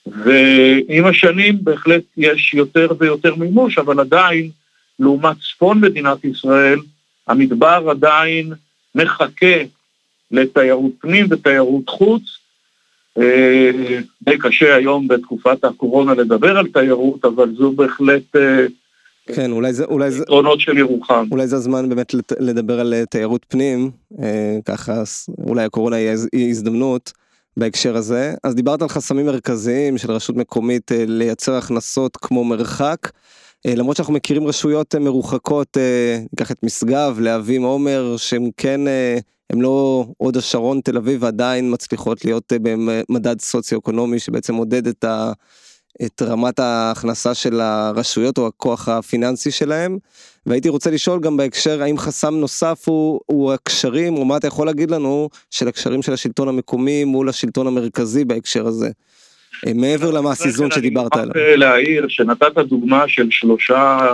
ועם 0.05 1.05
השנים 1.05 1.57
בהחלט 1.63 2.03
יש 2.17 2.53
יותר 2.53 2.87
ויותר 2.99 3.35
מימוש, 3.35 3.77
אבל 3.77 3.99
עדיין, 3.99 4.49
לעומת 4.99 5.37
צפון 5.39 5.81
מדינת 5.81 6.25
ישראל, 6.25 6.79
המדבר 7.27 7.87
עדיין 7.89 8.53
מחכה 8.95 9.57
לתיירות 10.31 10.91
פנים 11.01 11.25
ותיירות 11.29 11.89
חוץ. 11.89 12.21
אה, 13.17 13.71
די 14.21 14.37
קשה 14.37 14.75
היום 14.75 15.07
בתקופת 15.07 15.63
הקורונה 15.63 16.13
לדבר 16.13 16.57
על 16.57 16.67
תיירות, 16.67 17.25
אבל 17.25 17.55
זו 17.55 17.71
בהחלט 17.71 18.35
כן, 19.27 19.51
אולי 19.51 19.73
זה, 19.73 19.85
אולי 19.85 20.11
זה, 20.11 20.23
יתרונות 20.23 20.59
של 20.59 20.77
ירוחם. 20.77 21.25
אולי 21.31 21.47
זה 21.47 21.55
הזמן 21.55 21.89
באמת 21.89 22.13
לדבר 22.39 22.79
על 22.79 22.93
אה, 22.93 23.05
תיירות 23.05 23.45
פנים, 23.47 23.91
אה, 24.21 24.57
ככה 24.65 24.93
אולי 25.47 25.63
הקורונה 25.63 25.95
היא 26.33 26.49
הזדמנות 26.49 27.11
בהקשר 27.57 27.95
הזה. 27.95 28.33
אז 28.43 28.55
דיברת 28.55 28.81
על 28.81 28.87
חסמים 28.87 29.25
מרכזיים 29.25 29.97
של 29.97 30.11
רשות 30.11 30.35
מקומית 30.35 30.91
אה, 30.91 31.03
לייצר 31.07 31.53
הכנסות 31.53 32.17
כמו 32.17 32.43
מרחק. 32.43 33.11
למרות 33.65 33.95
שאנחנו 33.95 34.13
מכירים 34.13 34.47
רשויות 34.47 34.95
מרוחקות, 34.95 35.77
ניקח 36.31 36.51
את 36.51 36.63
משגב, 36.63 37.19
להבים, 37.19 37.63
עומר, 37.63 38.15
שהם 38.17 38.49
כן, 38.57 38.81
הם 39.51 39.61
לא 39.61 40.05
הוד 40.17 40.37
השרון, 40.37 40.81
תל 40.81 40.97
אביב, 40.97 41.23
ועדיין 41.23 41.73
מצליחות 41.73 42.25
להיות 42.25 42.53
במדד 42.61 43.41
סוציו-אקונומי 43.41 44.19
שבעצם 44.19 44.53
מודד 44.53 44.87
את 44.87 45.03
ה... 45.03 45.31
את 46.05 46.21
רמת 46.21 46.59
ההכנסה 46.59 47.33
של 47.33 47.61
הרשויות 47.61 48.37
או 48.37 48.47
הכוח 48.47 48.89
הפיננסי 48.89 49.51
שלהם. 49.51 49.97
והייתי 50.45 50.69
רוצה 50.69 50.91
לשאול 50.91 51.19
גם 51.19 51.37
בהקשר 51.37 51.81
האם 51.81 51.97
חסם 51.97 52.35
נוסף 52.35 52.83
הוא, 52.85 53.19
הוא 53.25 53.53
הקשרים 53.53 54.17
או 54.17 54.25
מה 54.25 54.37
אתה 54.37 54.47
יכול 54.47 54.67
להגיד 54.67 54.91
לנו 54.91 55.29
של 55.51 55.67
הקשרים 55.67 56.01
של 56.01 56.13
השלטון 56.13 56.47
המקומי 56.47 57.03
מול 57.03 57.29
השלטון 57.29 57.67
המרכזי 57.67 58.25
בהקשר 58.25 58.67
הזה. 58.67 58.89
אה, 59.67 59.73
מעבר 59.75 60.11
למס 60.11 60.45
איזון 60.45 60.71
שדיברת 60.71 61.15
עליו. 61.15 61.31
אני 61.35 61.43
מוכרח 61.43 61.59
להעיר 61.59 62.05
שנתת 62.07 62.57
דוגמה 62.57 63.07
של 63.07 63.27
שלושה 63.31 63.97
אה, 64.01 64.13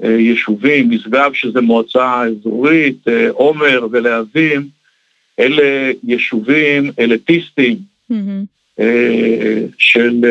יישובים, 0.00 0.90
משגב 0.90 1.30
שזה 1.34 1.60
מועצה 1.60 2.22
אזורית, 2.22 3.08
אה, 3.08 3.30
עומר 3.30 3.86
ולהבים, 3.90 4.68
אלה 5.38 5.92
יישובים 6.04 6.90
אליטיסטיים. 6.98 7.78
Mm-hmm. 8.12 8.82
של 9.78 10.24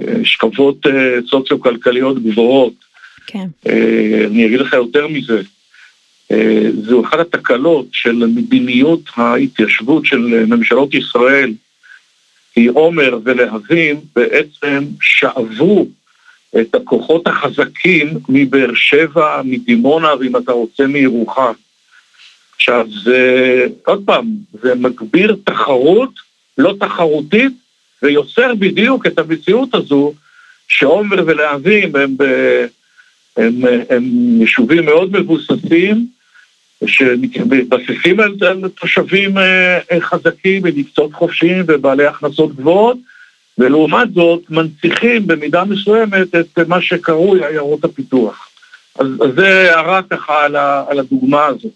אה, 0.00 0.24
שכבות 0.24 0.86
אה, 0.86 1.18
סוציו-כלכליות 1.28 2.22
גבוהות. 2.22 2.72
כן. 3.26 3.46
אה, 3.66 4.24
אני 4.26 4.46
אגיד 4.46 4.60
לך 4.60 4.72
יותר 4.72 5.08
מזה, 5.08 5.42
זו 6.82 7.04
אחת 7.04 7.20
התקלות 7.20 7.86
של 7.92 8.26
מדיניות 8.26 9.00
ההתיישבות 9.16 10.06
של 10.06 10.44
ממשלות 10.46 10.94
ישראל, 10.94 11.52
כי 12.54 12.66
עומר 12.66 13.18
ולהבים 13.24 14.00
בעצם 14.16 14.84
שאבו 15.00 15.86
את 16.60 16.74
הכוחות 16.74 17.26
החזקים 17.26 18.18
מבאר 18.28 18.74
שבע, 18.74 19.42
מדימונה, 19.44 20.08
ואם 20.20 20.36
אתה 20.36 20.52
רוצה 20.52 20.86
מירוחם. 20.86 21.52
עכשיו, 22.56 22.86
זה, 23.04 23.66
עוד 23.86 24.02
פעם, 24.06 24.26
זה 24.62 24.74
מגביר 24.74 25.36
תחרות 25.44 26.10
לא 26.58 26.74
תחרותית, 26.80 27.52
ויוצר 28.02 28.54
בדיוק 28.54 29.06
את 29.06 29.18
המציאות 29.18 29.74
הזו, 29.74 30.12
שעומר 30.68 31.22
ולהבים 31.26 31.96
הם, 31.96 32.16
הם, 33.36 33.54
הם, 33.64 33.64
הם 33.90 34.04
יישובים 34.40 34.84
מאוד 34.84 35.12
מבוססים, 35.12 36.06
שמתבססים 36.86 38.20
על, 38.20 38.34
על 38.40 38.68
תושבים 38.68 39.38
אה, 39.38 40.00
חזקים 40.00 40.62
במקצועות 40.62 41.12
חופשיים 41.12 41.64
ובעלי 41.68 42.06
הכנסות 42.06 42.56
גבוהות, 42.56 42.98
ולעומת 43.58 44.14
זאת 44.14 44.42
מנציחים 44.50 45.26
במידה 45.26 45.64
מסוימת 45.64 46.34
את 46.34 46.58
מה 46.68 46.82
שקרוי 46.82 47.46
עיירות 47.46 47.84
הפיתוח. 47.84 48.48
אז, 48.98 49.06
אז 49.06 49.30
זה 49.36 49.74
הערה 49.74 50.02
ככה 50.10 50.44
על, 50.44 50.56
על 50.56 50.98
הדוגמה 50.98 51.46
הזאת. 51.46 51.72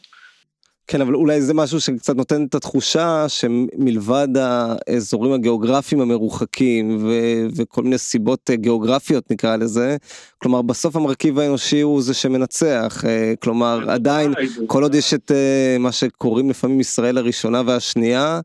כן, 0.88 1.00
אבל 1.00 1.14
אולי 1.14 1.42
זה 1.42 1.54
משהו 1.54 1.80
שקצת 1.80 2.16
נותן 2.16 2.44
את 2.44 2.54
התחושה 2.54 3.24
שמלבד 3.28 4.28
האזורים 4.36 5.32
הגיאוגרפיים 5.32 6.00
המרוחקים 6.00 6.98
ו- 7.00 7.46
וכל 7.56 7.82
מיני 7.82 7.98
סיבות 7.98 8.50
גיאוגרפיות 8.54 9.30
נקרא 9.30 9.56
לזה, 9.56 9.96
כלומר 10.38 10.62
בסוף 10.62 10.96
המרכיב 10.96 11.38
האנושי 11.38 11.80
הוא 11.80 12.02
זה 12.02 12.14
שמנצח, 12.14 13.04
אה, 13.06 13.34
כלומר 13.42 13.90
עדיין 13.90 14.34
כל 14.66 14.82
עוד 14.82 14.94
יש 14.94 15.14
את 15.14 15.32
אה, 15.34 15.76
מה 15.78 15.92
שקוראים 15.92 16.50
לפעמים 16.50 16.80
ישראל 16.80 17.18
הראשונה 17.18 17.62
והשנייה, 17.66 18.40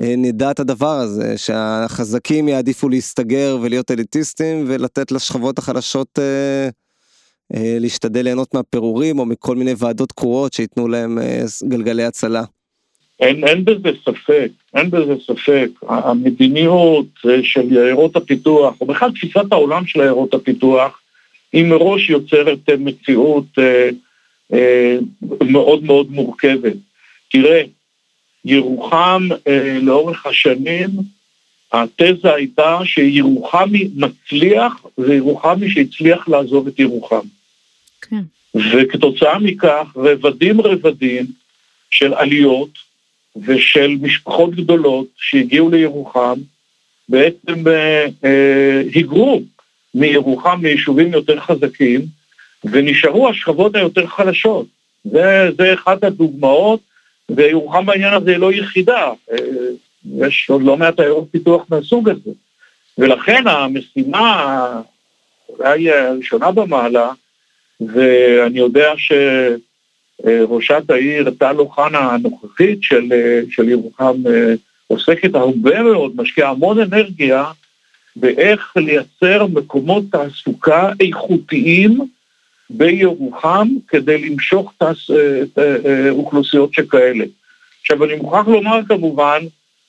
נדע 0.00 0.50
את 0.50 0.60
הדבר 0.60 0.96
הזה, 0.96 1.38
שהחזקים 1.38 2.48
יעדיפו 2.48 2.88
להסתגר 2.88 3.58
ולהיות 3.62 3.90
אליטיסטים 3.90 4.64
ולתת 4.66 5.12
לשכבות 5.12 5.58
החלשות 5.58 6.18
אה, 6.18 6.68
להשתדל 7.80 8.22
ליהנות 8.22 8.54
מהפירורים 8.54 9.18
או 9.18 9.26
מכל 9.26 9.56
מיני 9.56 9.74
ועדות 9.78 10.12
קרואות 10.12 10.52
שייתנו 10.52 10.88
להם 10.88 11.18
אה, 11.18 11.42
גלגלי 11.68 12.04
הצלה. 12.04 12.42
אין, 13.20 13.44
אין 13.44 13.64
בזה 13.64 13.88
ספק, 14.04 14.48
אין 14.74 14.90
בזה 14.90 15.14
ספק. 15.26 15.68
המדיניות 15.88 17.06
אה, 17.28 17.38
של 17.42 17.70
עיירות 17.70 18.16
הפיתוח, 18.16 18.80
או 18.80 18.86
בכלל 18.86 19.10
תפיסת 19.12 19.52
העולם 19.52 19.86
של 19.86 20.00
עיירות 20.00 20.34
הפיתוח, 20.34 21.00
היא 21.52 21.64
מראש 21.64 22.10
יוצרת 22.10 22.70
מציאות 22.78 23.44
אה, 23.58 23.88
אה, 24.52 24.98
מאוד 25.50 25.84
מאוד 25.84 26.10
מורכבת. 26.10 26.76
תראה, 27.30 27.62
ירוחם 28.46 29.28
אה, 29.46 29.78
לאורך 29.82 30.26
השנים, 30.26 30.88
התזה 31.72 32.34
הייתה 32.34 32.78
שירוחמי 32.84 33.88
מצליח 33.96 34.86
וירוחמי 34.98 35.70
שהצליח 35.70 36.28
לעזוב 36.28 36.66
את 36.66 36.78
ירוחם. 36.78 37.26
כן. 38.02 38.22
וכתוצאה 38.54 39.38
מכך 39.38 39.86
רבדים 39.96 40.60
רבדים 40.60 41.26
של 41.90 42.14
עליות 42.14 42.70
ושל 43.46 43.96
משפחות 44.00 44.54
גדולות 44.54 45.06
שהגיעו 45.16 45.70
לירוחם 45.70 46.38
בעצם 47.08 47.68
אה, 47.68 48.06
אה, 48.24 48.82
היגרו 48.94 49.42
מירוחם 49.94 50.60
ליישובים 50.62 51.12
יותר 51.12 51.40
חזקים 51.40 52.06
ונשארו 52.64 53.28
השכבות 53.28 53.74
היותר 53.74 54.06
חלשות. 54.06 54.66
זה, 55.04 55.48
זה 55.58 55.74
אחת 55.74 56.04
הדוגמאות, 56.04 56.80
וירוחם 57.30 57.86
בעניין 57.86 58.14
הזה 58.14 58.38
לא 58.38 58.52
יחידה, 58.52 59.12
אה, 59.32 59.36
יש 60.18 60.46
עוד 60.50 60.62
לא 60.62 60.76
מעט 60.76 61.00
עיירות 61.00 61.28
פיתוח 61.30 61.66
מהסוג 61.70 62.08
הזה. 62.08 62.30
ולכן 62.98 63.46
המשימה 63.46 64.80
אולי 65.48 65.90
הראשונה 65.90 66.50
במעלה 66.50 67.10
ואני 67.80 68.58
יודע 68.58 68.92
שראשת 68.96 70.82
העיר 70.88 71.30
טל 71.30 71.58
אוחנה 71.58 71.98
הנוכחית 71.98 72.78
של, 72.82 73.12
של 73.50 73.68
ירוחם 73.68 74.22
עוסקת 74.86 75.34
הרבה 75.34 75.82
מאוד, 75.82 76.12
משקיעה 76.16 76.50
המון 76.50 76.80
אנרגיה 76.80 77.44
באיך 78.16 78.72
לייצר 78.76 79.46
מקומות 79.46 80.04
תעסוקה 80.12 80.90
איכותיים 81.00 81.98
בירוחם 82.70 83.68
כדי 83.88 84.18
למשוך 84.18 84.72
תעש... 84.78 85.10
אוכלוסיות 86.10 86.74
שכאלה. 86.74 87.24
עכשיו 87.80 88.04
אני 88.04 88.14
מוכרח 88.14 88.48
לומר 88.48 88.80
כמובן 88.88 89.42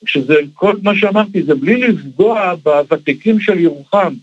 שזה 0.06 0.34
כל 0.54 0.76
מה 0.82 0.96
שאמרתי 0.96 1.42
זה 1.42 1.54
בלי 1.54 1.76
לפגוע 1.76 2.54
בוותיקים 2.62 3.40
של 3.40 3.58
ירוחם 3.58 4.14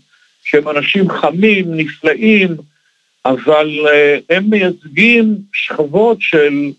שהם 0.44 0.68
אנשים 0.68 1.10
חמים, 1.10 1.74
נפלאים, 1.74 2.56
אבל 3.24 3.70
אה, 3.88 4.18
הם 4.30 4.50
מייצגים 4.50 5.38
שכבות 5.52 6.18
של, 6.20 6.70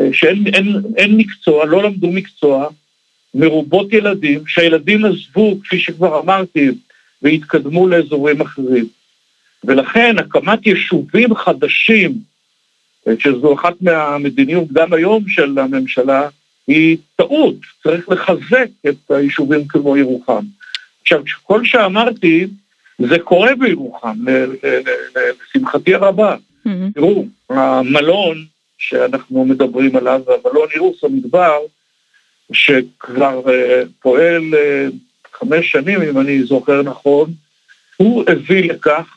אה, 0.00 0.08
שאין 0.12 0.46
אין, 0.54 0.82
אין 0.96 1.16
מקצוע, 1.16 1.66
לא 1.66 1.82
למדו 1.82 2.08
מקצוע, 2.12 2.68
מרובות 3.34 3.92
ילדים, 3.92 4.46
שהילדים 4.46 5.04
עזבו, 5.04 5.58
כפי 5.64 5.78
שכבר 5.78 6.20
אמרתי, 6.20 6.68
והתקדמו 7.22 7.88
לאזורים 7.88 8.40
אחרים. 8.40 8.86
ולכן 9.64 10.16
הקמת 10.18 10.66
יישובים 10.66 11.34
חדשים, 11.34 12.14
אה, 13.08 13.12
שזו 13.18 13.54
אחת 13.54 13.74
מהמדיניות 13.80 14.72
גם 14.72 14.92
היום 14.92 15.24
של 15.28 15.58
הממשלה, 15.58 16.28
היא 16.66 16.96
טעות, 17.16 17.54
צריך 17.82 18.08
לחזק 18.08 18.66
את 18.88 19.10
היישובים 19.10 19.68
כמו 19.68 19.96
ירוחם. 19.96 20.44
עכשיו, 21.02 21.22
כל 21.42 21.64
שאמרתי, 21.64 22.46
זה 22.98 23.18
קורה 23.18 23.54
בירוחם, 23.54 24.16
לשמחתי 25.54 25.94
הרבה. 25.94 26.36
Mm-hmm. 26.66 26.70
תראו, 26.94 27.26
המלון 27.50 28.44
שאנחנו 28.78 29.44
מדברים 29.44 29.96
עליו, 29.96 30.20
המלון 30.26 30.68
אירוס 30.74 31.04
המדבר, 31.04 31.58
שכבר 32.52 33.42
אה, 33.48 33.82
פועל 34.00 34.54
אה, 34.54 34.86
חמש 35.32 35.70
שנים, 35.70 36.02
אם 36.02 36.20
אני 36.20 36.44
זוכר 36.44 36.82
נכון, 36.82 37.30
הוא 37.96 38.24
הביא 38.26 38.72
לכך 38.72 39.16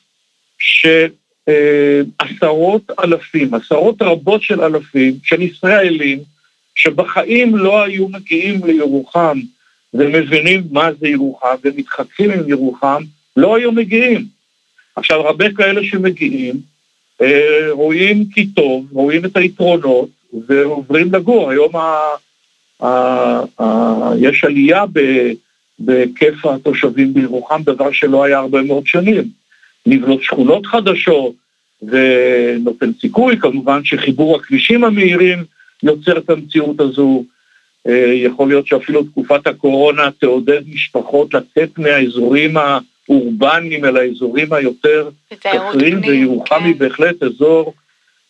שעשרות 1.47 2.91
אלפים, 3.03 3.53
עשרות 3.53 4.01
רבות 4.01 4.41
של 4.41 4.61
אלפים 4.61 5.13
של 5.23 5.41
ישראלים, 5.41 6.19
שבחיים 6.75 7.57
לא 7.57 7.83
היו 7.83 8.07
מגיעים 8.07 8.65
לירוחם 8.65 9.39
ומבינים 9.93 10.63
מה 10.71 10.89
זה 10.99 11.07
ירוחם 11.07 11.55
ומתחככים 11.63 12.31
עם 12.31 12.49
ירוחם, 12.49 13.03
לא 13.37 13.55
היו 13.55 13.71
מגיעים. 13.71 14.25
עכשיו, 14.95 15.27
הרבה 15.27 15.53
כאלה 15.53 15.83
שמגיעים, 15.83 16.55
אה, 17.21 17.67
רואים 17.71 18.25
כי 18.33 18.47
טוב, 18.47 18.85
רואים 18.91 19.25
את 19.25 19.37
היתרונות, 19.37 20.09
ועוברים 20.47 21.13
לגור. 21.13 21.51
היום 21.51 21.75
ה, 21.75 21.97
ה, 22.79 22.87
ה, 23.59 23.65
יש 24.19 24.43
עלייה 24.43 24.83
בהיקף 25.79 26.45
התושבים 26.45 27.13
בירוחם, 27.13 27.61
דבר 27.65 27.91
שלא 27.91 28.23
היה 28.23 28.39
הרבה 28.39 28.61
מאוד 28.61 28.87
שנים. 28.87 29.23
לבנות 29.85 30.23
שכונות 30.23 30.65
חדשות, 30.65 31.33
ונותן 31.81 32.91
סיכוי, 33.01 33.37
כמובן 33.37 33.83
שחיבור 33.83 34.35
הכבישים 34.35 34.83
המהירים 34.83 35.43
יוצר 35.83 36.17
את 36.17 36.29
המציאות 36.29 36.79
הזו. 36.79 37.23
אה, 37.87 38.13
יכול 38.15 38.47
להיות 38.47 38.67
שאפילו 38.67 39.03
תקופת 39.03 39.47
הקורונה 39.47 40.11
תעודד 40.19 40.61
משפחות 40.73 41.33
לצאת 41.33 41.77
מהאזורים 41.77 42.57
ה... 42.57 42.79
אורבניים, 43.09 43.85
אל 43.85 43.97
האזורים 43.97 44.53
היותר 44.53 45.09
כפריים, 45.29 46.01
וירוחם 46.07 46.63
היא 46.63 46.73
כן. 46.73 46.79
בהחלט 46.79 47.23
אזור 47.23 47.73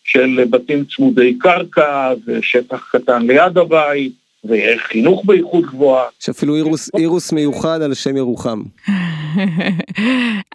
של 0.04 0.44
בתים 0.50 0.84
צמודי 0.84 1.38
קרקע 1.38 2.12
ושטח 2.26 2.88
קטן 2.92 3.26
ליד 3.26 3.58
הבית. 3.58 4.12
וחינוך 4.48 5.24
באיכות 5.24 5.64
גבוהה. 5.64 6.04
יש 6.22 6.28
אפילו 6.28 6.56
אירוס, 6.56 6.90
אירוס 6.98 7.32
מיוחד 7.32 7.82
על 7.82 7.94
שם 7.94 8.16
ירוחם. 8.16 8.62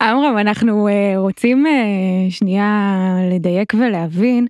עמרם, 0.02 0.38
אנחנו 0.38 0.88
uh, 0.88 1.18
רוצים 1.18 1.66
uh, 1.66 2.32
שנייה 2.32 2.98
לדייק 3.32 3.74
ולהבין. 3.74 4.48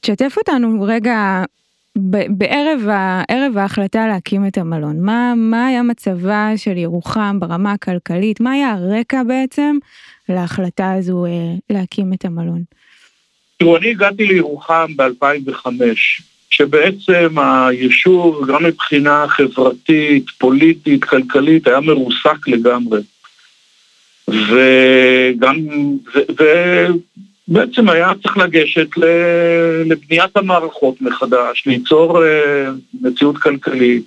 תשתף 0.00 0.34
אותנו 0.38 0.82
רגע 0.82 1.44
בערב 2.28 2.80
ערב 3.28 3.56
ההחלטה 3.56 4.06
להקים 4.06 4.46
את 4.46 4.58
המלון, 4.58 5.00
מה, 5.00 5.34
מה 5.36 5.66
היה 5.66 5.82
מצבה 5.82 6.52
של 6.56 6.76
ירוחם 6.76 7.40
ברמה 7.40 7.72
הכלכלית, 7.72 8.40
מה 8.40 8.50
היה 8.52 8.70
הרקע 8.70 9.22
בעצם 9.22 9.76
להחלטה 10.28 10.92
הזו 10.92 11.26
אה, 11.26 11.30
להקים 11.70 12.12
את 12.12 12.24
המלון? 12.24 12.62
תראו, 13.56 13.76
אני 13.76 13.90
הגעתי 13.90 14.26
לירוחם 14.26 14.96
ב-2005, 14.96 15.66
שבעצם 16.50 17.38
היישוב, 17.38 18.50
גם 18.50 18.64
מבחינה 18.64 19.24
חברתית, 19.28 20.24
פוליטית, 20.38 21.04
כלכלית, 21.04 21.66
היה 21.66 21.80
מרוסק 21.80 22.48
לגמרי. 22.48 23.00
וגם, 24.32 25.56
ו, 26.14 26.18
ו, 26.38 26.44
בעצם 27.48 27.88
היה 27.88 28.12
צריך 28.22 28.36
לגשת 28.36 28.88
לבניית 29.86 30.36
המערכות 30.36 31.00
מחדש, 31.00 31.62
ליצור 31.66 32.24
אה, 32.24 32.68
מציאות 33.00 33.38
כלכלית, 33.38 34.04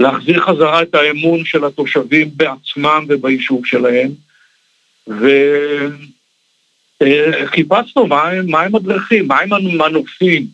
להחזיר 0.00 0.40
חזרה 0.40 0.82
את 0.82 0.94
האמון 0.94 1.44
של 1.44 1.64
התושבים 1.64 2.30
בעצמם 2.36 3.04
וביישוב 3.08 3.66
שלהם, 3.66 4.10
וחיפשנו 7.00 8.06
מהם 8.46 8.74
הדרכים, 8.74 9.28
מהם 9.28 9.52
המנופים 9.52 10.46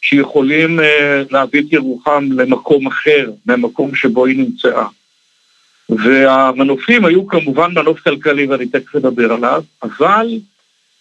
שיכולים 0.00 0.80
להביא 1.30 1.60
את 1.60 1.72
ירוחם 1.72 2.28
למקום 2.32 2.86
אחר, 2.86 3.30
מהמקום 3.46 3.94
שבו 3.94 4.26
היא 4.26 4.38
נמצאה. 4.38 4.86
והמנופים 5.88 7.04
היו 7.04 7.26
כמובן 7.26 7.70
מנוף 7.74 8.00
כלכלי, 8.00 8.46
ואני 8.46 8.66
תכף 8.66 8.96
אדבר 8.96 9.32
עליו, 9.32 9.62
אבל 9.82 10.28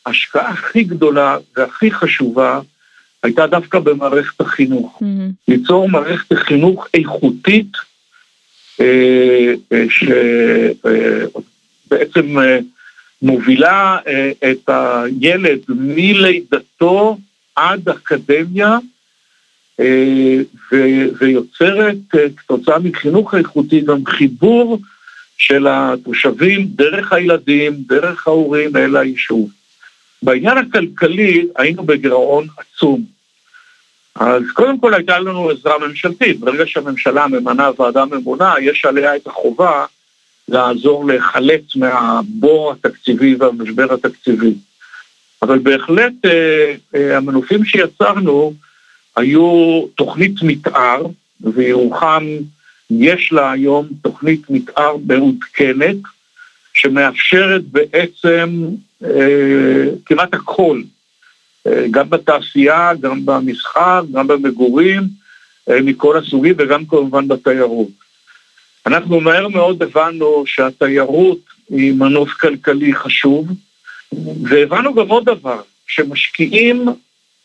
ההשקעה 0.05 0.49
הכי 0.49 0.83
גדולה 0.83 1.37
והכי 1.55 1.91
חשובה 1.91 2.59
הייתה 3.23 3.47
דווקא 3.47 3.79
במערכת 3.79 4.41
החינוך. 4.41 5.01
Mm-hmm. 5.01 5.31
ליצור 5.47 5.89
מערכת 5.89 6.33
חינוך 6.33 6.87
איכותית, 6.93 7.71
אה, 8.79 9.53
אה, 9.73 9.85
שבעצם 11.89 12.39
אה, 12.39 12.59
מובילה 13.21 13.97
את 14.51 14.69
הילד 14.69 15.59
מלידתו 15.69 17.17
עד 17.55 17.89
אקדמיה, 17.89 18.77
ויוצרת 21.21 21.97
כתוצאה 22.37 22.79
מחינוך 22.79 23.35
איכותי 23.35 23.81
גם 23.81 24.05
חיבור 24.05 24.79
של 25.37 25.67
התושבים 25.69 26.65
דרך 26.65 27.13
הילדים, 27.13 27.73
דרך 27.87 28.27
ההורים 28.27 28.77
אל 28.77 28.97
היישוב. 28.97 29.49
בעניין 30.21 30.57
הכלכלי 30.57 31.47
היינו 31.55 31.83
בגירעון 31.83 32.47
עצום. 32.57 33.03
אז 34.15 34.43
קודם 34.53 34.79
כל 34.79 34.93
הייתה 34.93 35.19
לנו 35.19 35.49
עזרה 35.49 35.87
ממשלתית, 35.87 36.39
ברגע 36.39 36.63
שהממשלה 36.67 37.27
ממנה 37.27 37.69
ועדה 37.79 38.05
ממונה, 38.05 38.53
יש 38.61 38.85
עליה 38.85 39.15
את 39.15 39.27
החובה 39.27 39.85
לעזור 40.47 41.07
להיחלץ 41.07 41.75
מהבור 41.75 42.71
התקציבי 42.71 43.35
והמשבר 43.35 43.93
התקציבי. 43.93 44.53
אבל 45.41 45.59
בהחלט 45.59 46.13
אה, 46.25 46.73
אה, 46.95 47.17
המנופים 47.17 47.65
שיצרנו 47.65 48.53
היו 49.15 49.81
תוכנית 49.95 50.43
מתאר, 50.43 51.03
וירוחם 51.41 52.23
יש 52.89 53.31
לה 53.31 53.51
היום 53.51 53.87
תוכנית 54.01 54.49
מתאר 54.49 54.95
מעודכנת, 55.05 55.95
שמאפשרת 56.73 57.63
בעצם 57.63 58.65
אה, 59.03 59.85
כמעט 60.05 60.33
הכל, 60.33 60.81
אה, 61.67 61.85
גם 61.91 62.09
בתעשייה, 62.09 62.91
גם 63.01 63.25
במסחר, 63.25 64.01
גם 64.11 64.27
במגורים, 64.27 65.01
אה, 65.69 65.81
מכל 65.81 66.17
הסוגים 66.17 66.55
וגם 66.57 66.85
כמובן 66.85 67.27
בתיירות. 67.27 67.87
אנחנו 68.85 69.21
מהר 69.21 69.47
מאוד 69.47 69.83
הבנו 69.83 70.43
שהתיירות 70.45 71.39
היא 71.69 71.93
מנוף 71.93 72.29
כלכלי 72.29 72.93
חשוב, 72.93 73.47
והבנו 74.43 74.93
גם 74.93 75.07
עוד 75.07 75.25
דבר, 75.25 75.61
שמשקיעים 75.87 76.85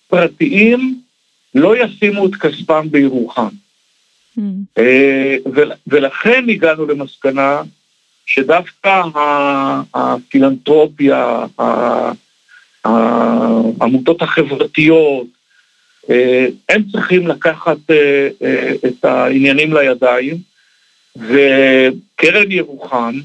פרטיים 0.08 1.00
לא 1.58 1.84
ישימו 1.84 2.26
את 2.26 2.34
כספם 2.34 2.86
בירוחם. 2.90 3.48
Mm. 4.38 4.80
ולכן 5.86 6.44
הגענו 6.48 6.86
למסקנה 6.86 7.62
שדווקא 8.26 9.02
הפילנטרופיה, 9.94 11.46
העמותות 12.84 14.22
החברתיות, 14.22 15.26
אה, 16.10 16.46
הם 16.68 16.82
צריכים 16.92 17.26
לקחת 17.26 17.90
אה, 17.90 18.28
אה, 18.42 18.72
את 18.86 19.04
העניינים 19.04 19.72
לידיים, 19.72 20.36
וקרן 21.16 22.50
ירוחם, 22.52 23.20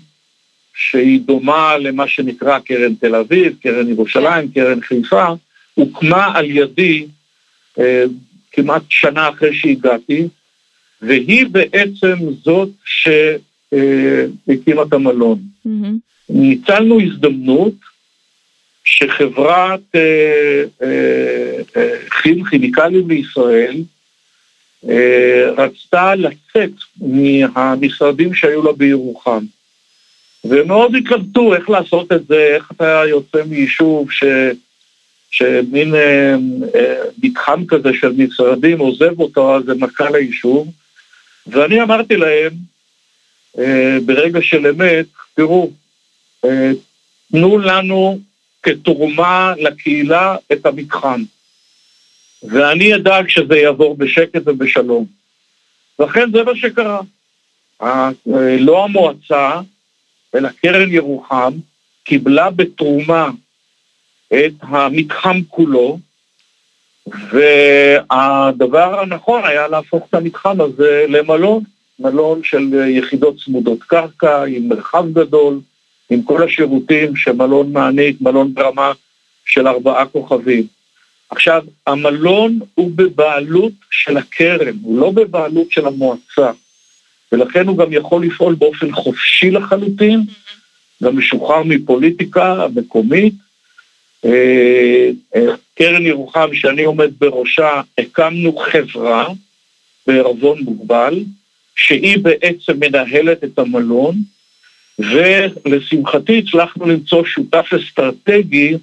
שהיא 0.76 1.20
דומה 1.22 1.78
למה 1.78 2.08
שנקרא 2.08 2.60
קרן 2.60 2.96
תל 2.96 3.16
אביב, 3.16 3.56
קרן 3.64 3.90
ירושלים, 3.90 4.52
קרן 4.52 4.82
חיפה, 4.82 5.28
הוקמה 5.74 6.32
על 6.36 6.46
ידי 6.46 7.06
כמעט 8.52 8.82
שנה 8.90 9.30
אחרי 9.30 9.54
שהגעתי, 9.54 10.28
והיא 11.02 11.46
בעצם 11.52 12.16
זאת 12.44 12.70
שהקימה 12.86 14.82
את 14.82 14.94
המלון. 14.94 15.40
Mm-hmm. 15.68 15.94
ניצלנו 16.30 17.02
הזדמנות 17.02 17.74
שחברת 18.84 19.96
אה, 19.96 20.64
אה, 20.82 21.62
אה, 21.78 21.98
כי"ל 22.22 22.44
כימיקלים 22.50 23.08
בישראל 23.08 23.76
אה, 24.90 25.52
רצתה 25.58 26.16
לצאת 26.16 26.72
מהמשרדים 27.02 28.34
שהיו 28.34 28.64
לה 28.64 28.72
בירוחם. 28.74 29.46
והם 30.44 30.68
מאוד 30.68 30.96
התלבטו 30.96 31.56
איך 31.56 31.70
לעשות 31.70 32.12
את 32.12 32.28
זה, 32.28 32.56
איך 32.56 32.72
אתה 32.72 33.02
יוצא 33.10 33.44
מיישוב 33.50 34.12
ש... 34.12 34.24
שמין 35.34 35.96
אה, 35.96 36.36
אה, 36.76 37.04
מתחם 37.24 37.66
כזה 37.68 37.90
של 37.94 38.12
משרדים 38.18 38.80
עוזב 38.80 39.20
אותו, 39.20 39.56
אז 39.56 39.64
זה 39.64 39.74
מכה 39.74 40.10
ליישוב. 40.10 40.68
ואני 41.48 41.82
אמרתי 41.82 42.18
להם, 42.18 42.52
אה, 43.60 43.98
ברגע 44.06 44.42
של 44.42 44.68
אמת, 44.68 45.06
תראו, 45.34 45.72
תנו 47.32 47.58
לנו 47.58 48.20
כתרומה 48.64 49.54
לקהילה 49.58 50.36
את 50.52 50.66
המתחם. 50.66 51.24
ואני 52.44 52.96
אדאג 52.96 53.30
שזה 53.30 53.58
יעבור 53.58 53.96
בשקט 53.98 54.42
ובשלום. 54.46 55.06
לכן 56.00 56.32
זה 56.32 56.44
מה 56.44 56.56
שקרה. 56.56 57.02
לא 58.60 58.84
המועצה, 58.84 59.62
אלא 60.36 60.50
קרן 60.62 60.92
ירוחם, 60.92 61.54
קיבלה 62.04 62.50
בתרומה 62.50 63.30
את 64.34 64.54
המתחם 64.62 65.38
כולו, 65.50 66.00
והדבר 67.08 69.00
הנכון 69.00 69.42
היה 69.46 69.68
להפוך 69.68 70.06
את 70.10 70.14
המתחם 70.14 70.62
הזה 70.62 71.06
למלון, 71.10 71.64
מלון 72.00 72.44
של 72.44 72.74
יחידות 72.88 73.36
צמודות 73.46 73.84
קרקע 73.84 74.44
עם 74.44 74.70
מרחב 74.70 75.14
גדול, 75.14 75.60
עם 76.10 76.24
כל 76.24 76.44
השירותים 76.44 77.16
שמלון 77.16 77.74
מעניק, 77.74 78.22
מלון 78.22 78.54
ברמה 78.54 78.92
של 79.46 79.68
ארבעה 79.68 80.06
כוכבים. 80.06 80.68
עכשיו, 81.30 81.64
המלון 81.88 82.60
הוא 82.76 82.92
בבעלות 82.96 83.72
של 83.92 84.18
הקרן, 84.18 84.76
הוא 84.84 85.00
לא 85.00 85.12
בבעלות 85.12 85.72
של 85.72 85.88
המועצה, 85.88 86.52
ולכן 87.32 87.68
הוא 87.68 87.78
גם 87.78 87.94
יכול 87.94 88.26
לפעול 88.26 88.56
באופן 88.56 88.92
חופשי 88.92 89.52
לחלוטין, 89.52 90.24
גם 91.04 91.18
משוחרר 91.18 91.64
מפוליטיקה 91.64 92.68
מקומית. 92.76 93.34
אה, 94.26 95.10
אה, 95.36 95.56
קרן 95.76 96.06
ירוחם, 96.06 96.50
שאני 96.54 96.84
עומד 96.84 97.12
בראשה, 97.20 97.82
הקמנו 97.98 98.58
חברה 98.58 99.28
בערבון 100.08 100.60
מוגבל, 100.60 101.24
שהיא 101.76 102.18
בעצם 102.18 102.80
מנהלת 102.80 103.44
את 103.44 103.60
המלון, 103.60 104.16
ולשמחתי 105.00 106.38
הצלחנו 106.40 106.86
למצוא 106.86 107.26
שותף 107.26 107.66
אסטרטגי 107.74 108.78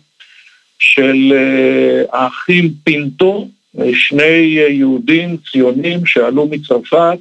של 0.78 1.32
אה, 1.32 2.02
האחים 2.12 2.70
פינטו, 2.84 3.48
שני 3.94 4.58
יהודים 4.70 5.36
ציונים 5.52 6.06
שעלו 6.06 6.46
מצרפת, 6.46 7.18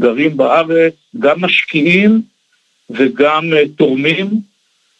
גרים 0.00 0.36
בארץ, 0.36 0.94
גם 1.18 1.40
משקיעים 1.40 2.22
וגם 2.90 3.50
תורמים, 3.76 4.30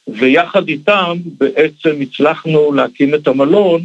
ויחד 0.09 0.69
איתם 0.69 1.17
בעצם 1.25 2.01
הצלחנו 2.01 2.73
להקים 2.73 3.15
את 3.15 3.29
המלון, 3.29 3.83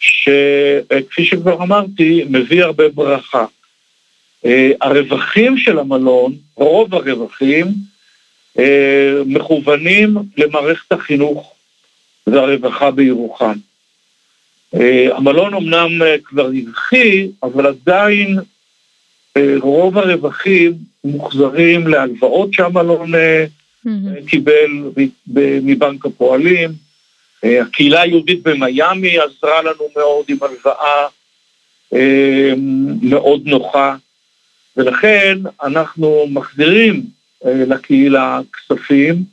שכפי 0.00 1.24
שכבר 1.24 1.62
אמרתי, 1.62 2.24
מביא 2.30 2.64
הרבה 2.64 2.88
ברכה. 2.88 3.44
אה, 4.44 4.70
הרווחים 4.80 5.58
של 5.58 5.78
המלון, 5.78 6.34
רוב 6.54 6.94
הרווחים, 6.94 7.66
אה, 8.58 9.12
מכוונים 9.26 10.16
למערכת 10.36 10.92
החינוך 10.92 11.52
והרווחה 12.26 12.90
בירוחם. 12.90 13.54
אה, 14.74 15.16
המלון 15.16 15.54
אמנם 15.54 16.02
כבר 16.24 16.46
רווחי, 16.46 17.28
אבל 17.42 17.66
עדיין 17.66 18.38
רוב 19.60 19.98
הרווחים 19.98 20.72
מוחזרים 21.04 21.86
להלוואות 21.86 22.52
שהמלון 22.52 23.12
mm-hmm. 23.86 24.28
קיבל 24.30 24.90
מבנק 25.62 26.06
הפועלים. 26.06 26.70
הקהילה 27.42 28.00
היהודית 28.00 28.42
במיאמי 28.42 29.18
עזרה 29.18 29.62
לנו 29.62 29.88
מאוד 29.96 30.24
עם 30.28 30.36
הלוואה 30.42 31.06
מאוד 33.02 33.42
נוחה, 33.44 33.96
ולכן 34.76 35.38
אנחנו 35.62 36.26
מחזירים 36.30 37.02
אה, 37.46 37.64
לקהילה 37.66 38.40
כספים, 38.52 39.24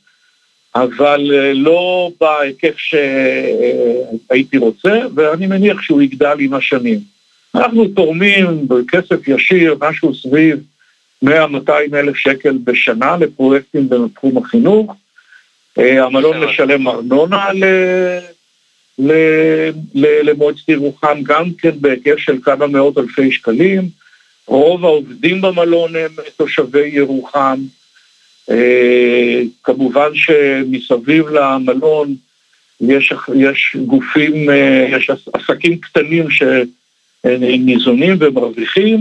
אבל 0.76 1.32
אה, 1.34 1.54
לא 1.54 2.12
בהיקף 2.22 2.78
שהייתי 2.78 4.58
רוצה, 4.58 5.00
ואני 5.16 5.48
מניח 5.48 5.82
שהוא 5.82 6.02
יגדל 6.02 6.36
עם 6.40 6.54
השנים. 6.54 7.00
אנחנו 7.56 7.88
תורמים 7.88 8.68
בכסף 8.68 9.28
ישיר, 9.28 9.76
משהו 9.82 10.16
סביב 10.16 10.60
100-200 11.24 11.28
אלף 11.94 12.16
שקל 12.16 12.58
בשנה 12.64 13.18
לפרויקטים 13.18 13.90
בתחום 13.90 14.38
החינוך. 14.38 14.96
אה, 15.80 16.04
המלון 16.04 16.44
משלם 16.44 16.88
ארנונה 16.88 17.50
למועצת 20.24 20.70
ירוחם, 20.70 21.24
גם 21.24 21.54
כן 21.58 21.72
בהיקף 21.82 22.18
של 22.18 22.38
כמה 22.44 22.68
מאות 22.68 22.98
אלפי 22.98 23.32
שקלים. 23.32 23.90
רוב 24.48 24.86
העובדים 24.86 25.42
במלון 25.42 25.96
הם 25.96 26.12
תושבי 26.38 26.90
ירוחם. 26.94 27.60
אה, 28.50 29.42
כמובן 29.64 30.10
שמסביב 30.14 31.28
למלון 31.28 32.16
יש, 32.82 33.14
יש 33.36 33.76
גופים, 33.86 34.50
אה, 34.50 34.88
יש 34.90 35.12
עסקים 35.34 35.78
קטנים 35.78 36.28
שניזונים 37.26 38.18
ומרוויחים, 38.20 39.00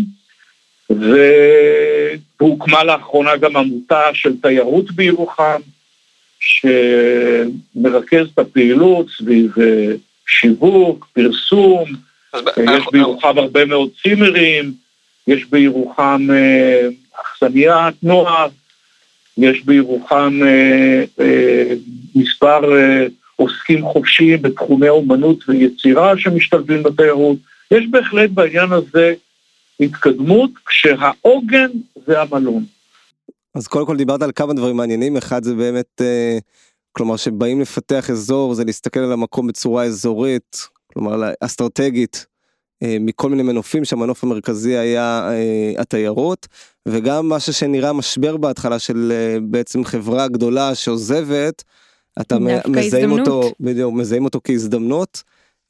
והוקמה 2.40 2.84
לאחרונה 2.84 3.36
גם 3.36 3.56
עמותה 3.56 4.02
של 4.12 4.32
תיירות 4.42 4.90
בירוחם, 4.90 5.60
שמרכז 6.40 8.26
את 8.34 8.38
הפעילות 8.38 9.06
סביב 9.18 9.52
אה, 9.60 9.92
שיווק, 10.26 11.06
פרסום, 11.12 11.84
יש 12.56 12.84
בירוחם 12.92 13.38
הרבה 13.38 13.64
מאוד 13.64 13.90
צימרים, 14.02 14.72
יש 15.26 15.44
בירוחם 15.44 16.28
אכסניית 17.20 17.94
נוער, 18.02 18.48
יש 19.38 19.64
בירוחם 19.64 20.40
אה, 20.44 21.04
אה, 21.20 21.74
מספר 22.14 22.76
אה, 22.76 23.06
עוסקים 23.36 23.84
חופשיים 23.84 24.42
בתחומי 24.42 24.88
אומנות 24.88 25.48
ויצירה 25.48 26.18
שמשתלבים 26.18 26.82
בתיירות. 26.82 27.36
יש 27.70 27.84
בהחלט 27.90 28.30
בעניין 28.30 28.72
הזה 28.72 29.14
התקדמות, 29.82 30.50
כשהעוגן 30.66 31.70
זה 32.06 32.20
המלון. 32.20 32.64
אז 33.54 33.66
קודם 33.68 33.86
כל 33.86 33.96
דיברת 33.96 34.22
על 34.22 34.32
כמה 34.34 34.54
דברים 34.54 34.76
מעניינים, 34.76 35.16
אחד 35.16 35.44
זה 35.44 35.54
באמת, 35.54 36.00
אה, 36.00 36.38
כלומר 36.92 37.16
שבאים 37.16 37.60
לפתח 37.60 38.10
אזור 38.10 38.54
זה 38.54 38.64
להסתכל 38.64 39.00
על 39.00 39.12
המקום 39.12 39.46
בצורה 39.46 39.84
אזורית, 39.84 40.68
כלומר 40.92 41.32
אסטרטגית, 41.40 42.26
אה, 42.82 42.96
מכל 43.00 43.30
מיני 43.30 43.42
מנופים 43.42 43.84
שהמנוף 43.84 44.24
המרכזי 44.24 44.76
היה 44.76 45.30
אה, 45.32 45.72
התיירות. 45.78 46.48
וגם 46.88 47.28
משהו 47.28 47.52
שנראה 47.52 47.92
משבר 47.92 48.36
בהתחלה 48.36 48.78
של 48.78 49.12
אה, 49.14 49.38
בעצם 49.42 49.84
חברה 49.84 50.28
גדולה 50.28 50.74
שעוזבת 50.74 51.64
אתה 52.20 52.38
מזהים 52.68 53.12
אותו 53.12 53.52
בדיוק 53.60 53.94
מזהים 53.94 54.24
אותו 54.24 54.40
כהזדמנות 54.44 55.22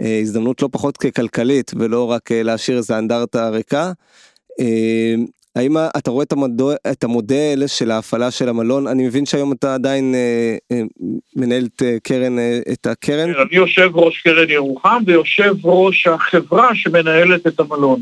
הזדמנות 0.03 0.63
לא 0.63 0.69
פחות 0.73 0.97
ככלכלית 0.97 1.71
ולא 1.79 2.11
רק 2.11 2.33
להשאיר 2.33 2.77
איזה 2.77 2.99
אנדרטה 2.99 3.49
ריקה. 3.49 3.93
האם 5.57 5.77
אתה 5.97 6.11
רואה 6.11 6.25
את 6.25 6.33
המודל, 6.33 6.75
את 6.91 7.05
המודל 7.05 7.63
של 7.67 7.91
ההפעלה 7.91 8.31
של 8.31 8.49
המלון? 8.49 8.87
אני 8.87 9.07
מבין 9.07 9.27
שהיום 9.27 9.53
אתה 9.53 9.75
עדיין 9.75 10.15
אה, 10.15 10.57
אה, 10.73 10.83
מנהל 11.37 11.65
את 11.65 11.83
אה, 11.83 11.97
קרן, 12.03 12.39
אה, 12.39 12.61
את 12.73 12.87
הקרן? 12.87 13.33
כן, 13.33 13.41
אני 13.41 13.57
יושב 13.57 13.91
ראש 13.95 14.23
קרן 14.23 14.51
ירוחם 14.51 15.03
ויושב 15.07 15.55
ראש 15.65 16.07
החברה 16.07 16.75
שמנהלת 16.75 17.47
את 17.47 17.61
המלון. 17.61 18.01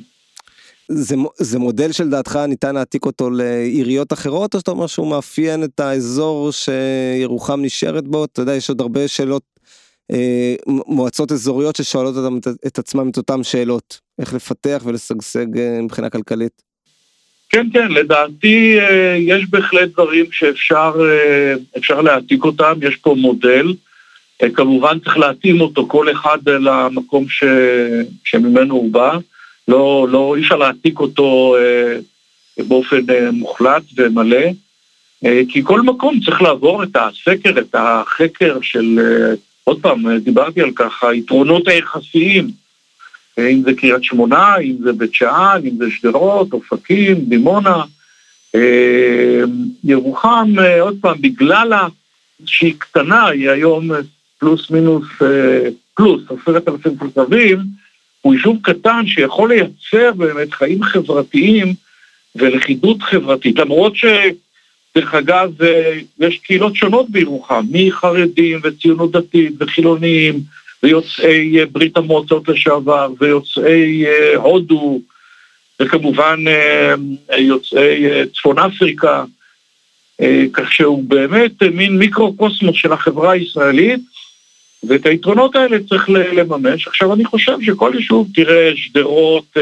זה, 0.89 1.17
זה 1.39 1.59
מודל 1.59 1.93
שלדעתך 1.93 2.39
ניתן 2.49 2.75
להעתיק 2.75 3.07
אותו 3.07 3.31
לעיריות 3.31 4.13
אחרות, 4.13 4.55
או 4.55 4.59
שאתה 4.59 4.71
אומר 4.71 4.87
שהוא 4.87 5.11
מאפיין 5.11 5.65
את 5.65 5.81
האזור 5.81 6.51
שירוחם 6.53 7.61
נשארת 7.63 8.09
בו? 8.09 8.25
אתה 8.25 8.43
יודע, 8.43 8.55
יש 8.55 8.69
עוד 8.69 8.81
הרבה 8.81 9.09
שאלות, 9.09 9.43
אה, 9.57 9.60
מועצות 10.67 11.33
אזוריות 11.33 11.77
ששואלות 11.77 12.15
את, 12.39 12.49
את 12.67 12.79
עצמם 12.79 13.11
את 13.11 13.17
אותן 13.17 13.43
שאלות, 13.43 14.01
איך 14.21 14.35
לפתח 14.35 14.83
ולשגשג 14.85 15.59
אה, 15.59 15.83
מבחינה 15.83 16.11
כלכלית. 16.11 16.71
כן, 17.51 17.67
כן, 17.73 17.93
לדעתי 17.93 18.81
אה, 18.81 19.17
יש 19.19 19.47
בהחלט 19.51 19.89
דברים 19.89 20.27
שאפשר 20.33 20.93
אה, 21.91 22.03
להעתיק 22.03 22.45
אותם, 22.45 22.73
יש 22.83 22.97
פה 22.97 23.15
מודל. 23.19 23.75
אה, 24.43 24.51
כמובן 24.51 24.99
צריך 24.99 25.19
להתאים 25.19 25.61
אותו 25.61 25.87
כל 25.89 26.13
אחד 26.13 26.49
למקום 26.49 27.29
ש... 27.29 27.45
שממנו 28.25 28.75
הוא 28.75 28.93
בא. 28.93 29.19
לא, 29.69 30.07
לא, 30.11 30.35
אי 30.37 30.43
אפשר 30.43 30.57
להעתיק 30.57 31.01
אותו 31.01 31.57
באופן 32.59 33.01
מוחלט 33.33 33.83
ומלא, 33.97 34.47
כי 35.49 35.63
כל 35.65 35.81
מקום 35.81 36.21
צריך 36.25 36.43
לעבור 36.43 36.83
את 36.83 36.97
הסקר, 36.97 37.59
את 37.59 37.75
החקר 37.75 38.59
של, 38.63 38.99
עוד 39.65 39.83
פעם, 39.83 40.19
דיברתי 40.19 40.61
על 40.61 40.71
כך, 40.77 41.05
היתרונות 41.05 41.69
היחסיים. 41.69 42.51
אם 43.39 43.63
זה 43.65 43.75
קריית 43.75 44.05
שמונה, 44.05 44.57
אם 44.59 44.77
זה 44.83 44.93
בית 44.93 45.15
שאן, 45.15 45.61
אם 45.65 45.77
זה 45.79 45.91
שדרות, 45.91 46.53
אופקים, 46.53 47.15
דימונה. 47.15 47.83
אה, 48.55 49.41
ירוחם, 49.85 50.55
אה, 50.59 50.81
עוד 50.81 50.97
פעם, 51.01 51.21
בגלל 51.21 51.73
שהיא 52.45 52.75
קטנה, 52.79 53.27
היא 53.27 53.51
היום 53.51 53.91
פלוס 54.39 54.71
מינוס, 54.71 55.07
אה, 55.23 55.69
פלוס, 55.95 56.23
עשרת 56.31 56.69
אלפים 56.69 56.93
תושבים, 56.95 57.59
הוא 58.21 58.35
יישוב 58.35 58.59
קטן 58.63 59.07
שיכול 59.07 59.53
לייצר 59.53 60.13
באמת 60.17 60.53
חיים 60.53 60.83
חברתיים 60.83 61.75
ולכידות 62.37 63.03
חברתית, 63.03 63.59
למרות 63.59 63.97
ש... 63.97 64.05
דרך 64.95 65.15
אגב, 65.15 65.51
יש 66.19 66.39
קהילות 66.39 66.77
שונות 66.77 67.11
בירוחם, 67.11 67.65
מחרדים 67.71 68.61
וציונות 68.63 69.13
דתית 69.13 69.53
וחילונים, 69.59 70.41
ויוצאי 70.83 71.61
אה, 71.61 71.67
ברית 71.67 71.97
המועצות 71.97 72.49
לשעבר, 72.49 73.13
ויוצאי 73.21 74.07
אה, 74.07 74.37
הודו, 74.37 75.01
וכמובן 75.81 76.45
אה, 76.49 77.39
יוצאי 77.39 78.05
צפון 78.35 78.59
אפריקה, 78.59 79.25
כך 80.53 80.73
שהוא 80.73 81.05
באמת 81.05 81.63
מין 81.63 81.99
מיקרו-קוסמוס 81.99 82.77
של 82.77 82.93
החברה 82.93 83.33
הישראלית, 83.33 84.01
ואת 84.89 85.07
היתרונות 85.07 85.57
האלה 85.57 85.77
צריך 85.89 86.11
לממש. 86.11 86.89
עכשיו, 86.89 87.15
אני 87.15 87.25
חושב 87.25 87.53
שכל 87.63 87.93
יישוב, 87.95 88.29
תראה, 88.35 88.73
שדרות 88.77 89.57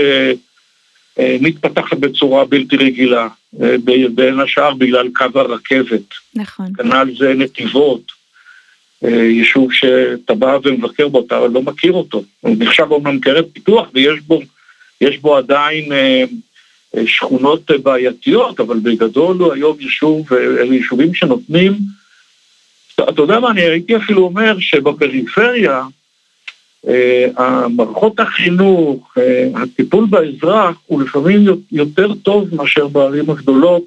מתפתחת 1.19 1.97
בצורה 1.97 2.45
בלתי 2.45 2.77
רגילה, 2.77 3.29
בין 4.15 4.41
השאר 4.41 4.75
בגלל 4.75 5.09
קו 5.15 5.25
הרכבת. 5.35 6.15
נכון. 6.35 6.67
כנ"ל 6.77 7.11
זה 7.19 7.35
נתיבות. 7.35 8.19
אה, 9.05 9.25
יישוב 9.25 9.73
שאתה 9.73 10.35
בא 10.35 10.59
ומבקר 10.65 11.09
בו, 11.09 11.25
אתה 11.27 11.41
לא 11.47 11.63
מכיר 11.63 11.93
אותו. 11.93 12.23
הוא 12.41 12.57
נחשב 12.59 12.87
אומנם 12.91 13.21
קרב 13.21 13.45
פיתוח 13.53 13.89
ויש 13.95 14.21
בו, 14.21 14.41
בו 15.21 15.37
עדיין 15.37 15.93
אה, 15.93 16.25
אה, 16.97 17.03
שכונות 17.07 17.71
בעייתיות, 17.83 18.61
אבל 18.61 18.79
בגדול 18.79 19.37
הוא 19.37 19.53
היום 19.53 19.77
יישוב, 19.81 20.33
אלה 20.33 20.75
יישובים 20.75 21.15
שנותנים, 21.15 21.73
אתה 22.95 23.23
יודע 23.23 23.41
מה, 23.41 23.51
אני 23.51 23.61
הייתי 23.61 23.97
אפילו 23.97 24.23
אומר 24.23 24.59
שבפריפריה, 24.59 25.83
מערכות 27.69 28.21
החינוך, 28.21 29.15
הטיפול 29.55 30.07
באזרח 30.07 30.77
הוא 30.87 31.03
לפעמים 31.03 31.45
יותר 31.73 32.15
טוב 32.15 32.55
מאשר 32.55 32.89
בערים 32.89 33.31
הגדולות 33.31 33.83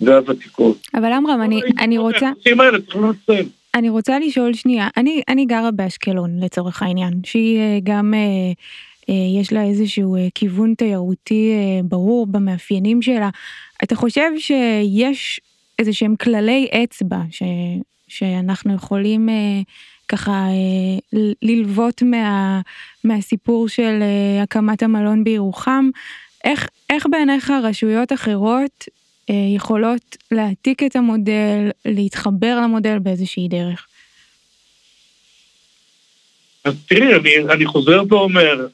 והוותיקות. 0.00 0.76
אבל 0.94 1.12
עמרם, 1.12 1.42
אני, 1.42 1.60
אני 1.78 1.98
רוצה... 1.98 2.30
אני 3.74 3.88
רוצה 3.88 4.18
לשאול 4.18 4.54
שנייה, 4.54 4.88
אני, 4.96 5.22
אני 5.28 5.46
גרה 5.46 5.70
באשקלון 5.70 6.38
לצורך 6.40 6.82
העניין, 6.82 7.12
שהיא 7.24 7.58
אה, 7.58 7.78
גם, 7.82 8.14
אה, 8.14 8.52
אה, 9.08 9.40
יש 9.40 9.52
לה 9.52 9.64
איזשהו 9.64 10.16
אה, 10.16 10.26
כיוון 10.34 10.74
תיירותי 10.74 11.52
אה, 11.52 11.80
ברור 11.84 12.26
במאפיינים 12.26 13.02
שלה. 13.02 13.30
אתה 13.84 13.96
חושב 13.96 14.30
שיש 14.38 15.40
איזה 15.78 15.92
שהם 15.92 16.16
כללי 16.16 16.68
אצבע 16.84 17.18
ש, 17.30 17.42
שאנחנו 18.08 18.74
יכולים 18.74 19.28
אה, 19.28 19.60
ככה 20.08 20.30
אה, 20.32 20.98
ללוות 21.42 22.02
מה, 22.02 22.60
מהסיפור 23.04 23.68
של 23.68 23.98
אה, 24.02 24.42
הקמת 24.42 24.82
המלון 24.82 25.24
בירוחם? 25.24 25.90
איך, 26.44 26.68
איך 26.90 27.06
בעיניך 27.10 27.52
רשויות 27.62 28.12
אחרות 28.12 28.84
אה, 29.30 29.34
יכולות 29.56 30.16
להעתיק 30.30 30.82
את 30.82 30.96
המודל, 30.96 31.70
להתחבר 31.84 32.60
למודל 32.62 32.98
באיזושהי 32.98 33.48
דרך. 33.48 33.86
אז 36.66 36.74
תראי, 36.88 37.14
אני, 37.14 37.52
אני 37.52 37.66
חוזר 37.66 38.02
ואומר, 38.08 38.66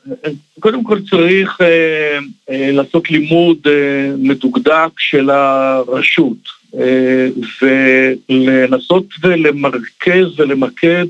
קודם 0.61 0.85
כל 0.85 0.99
צריך 1.11 1.61
אה, 1.61 2.19
אה, 2.51 2.73
לעשות 2.73 3.11
לימוד 3.11 3.59
אה, 3.67 4.15
מדוקדק 4.19 4.91
של 4.99 5.31
הרשות, 5.31 6.63
אה, 6.79 7.29
ולנסות 8.29 9.05
ולמרכז 9.23 10.41
ולמקד 10.41 11.07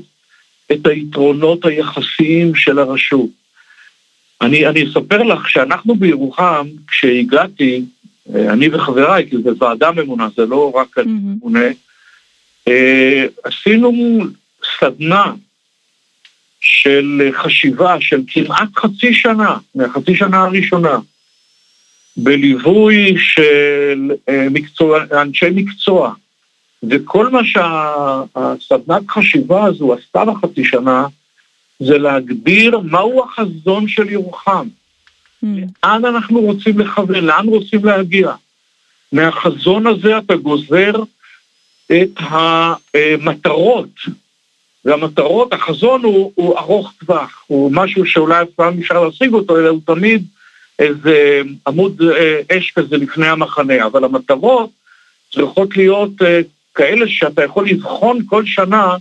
את 0.71 0.87
היתרונות 0.87 1.65
היחסיים 1.65 2.55
של 2.55 2.79
הרשות. 2.79 3.29
אני, 4.41 4.67
אני 4.67 4.83
אספר 4.89 5.23
לך 5.23 5.49
שאנחנו 5.49 5.95
בירוחם, 5.95 6.67
כשהגעתי, 6.87 7.81
אה, 8.35 8.53
אני 8.53 8.69
וחבריי, 8.71 9.29
כי 9.29 9.37
זו 9.37 9.57
ועדה 9.57 9.91
ממונה, 9.91 10.27
זה 10.35 10.45
לא 10.45 10.71
רק 10.75 10.97
אני 10.97 11.11
ממונה, 11.11 11.67
אה, 12.67 13.25
עשינו 13.43 14.19
סדנה 14.79 15.33
של 16.59 17.29
חשיבה 17.33 17.95
של 18.01 18.21
כמעט 18.27 18.69
חצי 18.75 19.13
שנה, 19.13 19.57
מהחצי 19.75 20.15
שנה 20.15 20.43
הראשונה, 20.43 20.97
בליווי 22.17 23.15
של 23.17 24.11
אה, 24.29 24.47
מקצוע, 24.51 25.03
אנשי 25.21 25.49
מקצוע, 25.55 26.13
וכל 26.89 27.29
מה 27.29 27.39
שהסדנת 27.43 29.01
חשיבה 29.09 29.65
הזו 29.65 29.93
עשתה 29.93 30.25
בחצי 30.25 30.65
שנה, 30.65 31.07
זה 31.79 31.97
להגדיר 31.97 32.79
מהו 32.79 33.23
החזון 33.23 33.87
של 33.87 34.09
ירוחם. 34.09 34.67
Mm. 35.43 35.47
לאן 35.83 36.05
אנחנו 36.05 36.39
רוצים 36.39 36.79
לכוון, 36.79 37.25
לאן 37.25 37.47
רוצים 37.47 37.85
להגיע. 37.85 38.31
מהחזון 39.11 39.87
הזה 39.87 40.17
אתה 40.17 40.35
גוזר 40.35 40.93
את 41.91 42.17
המטרות, 42.17 43.89
והמטרות, 44.85 45.53
החזון 45.53 46.03
הוא, 46.03 46.31
הוא 46.35 46.57
ארוך 46.57 46.93
טווח, 46.99 47.43
הוא 47.47 47.71
משהו 47.73 48.05
שאולי 48.05 48.41
אף 48.41 48.47
פעם 48.55 48.79
אפשר 48.79 49.03
להשיג 49.03 49.33
אותו, 49.33 49.59
אלא 49.59 49.69
הוא 49.69 49.81
תמיד 49.85 50.25
איזה 50.79 51.41
עמוד 51.67 52.01
אה, 52.01 52.57
אש 52.57 52.71
כזה 52.71 52.97
לפני 52.97 53.27
המחנה, 53.27 53.85
אבל 53.85 54.03
המטרות 54.03 54.69
צריכות 55.33 55.77
להיות 55.77 56.21
אה, 56.21 56.41
כאלה 56.75 57.05
שאתה 57.07 57.43
יכול 57.43 57.67
לבחון 57.67 58.19
כל 58.25 58.45
שנה 58.45 58.95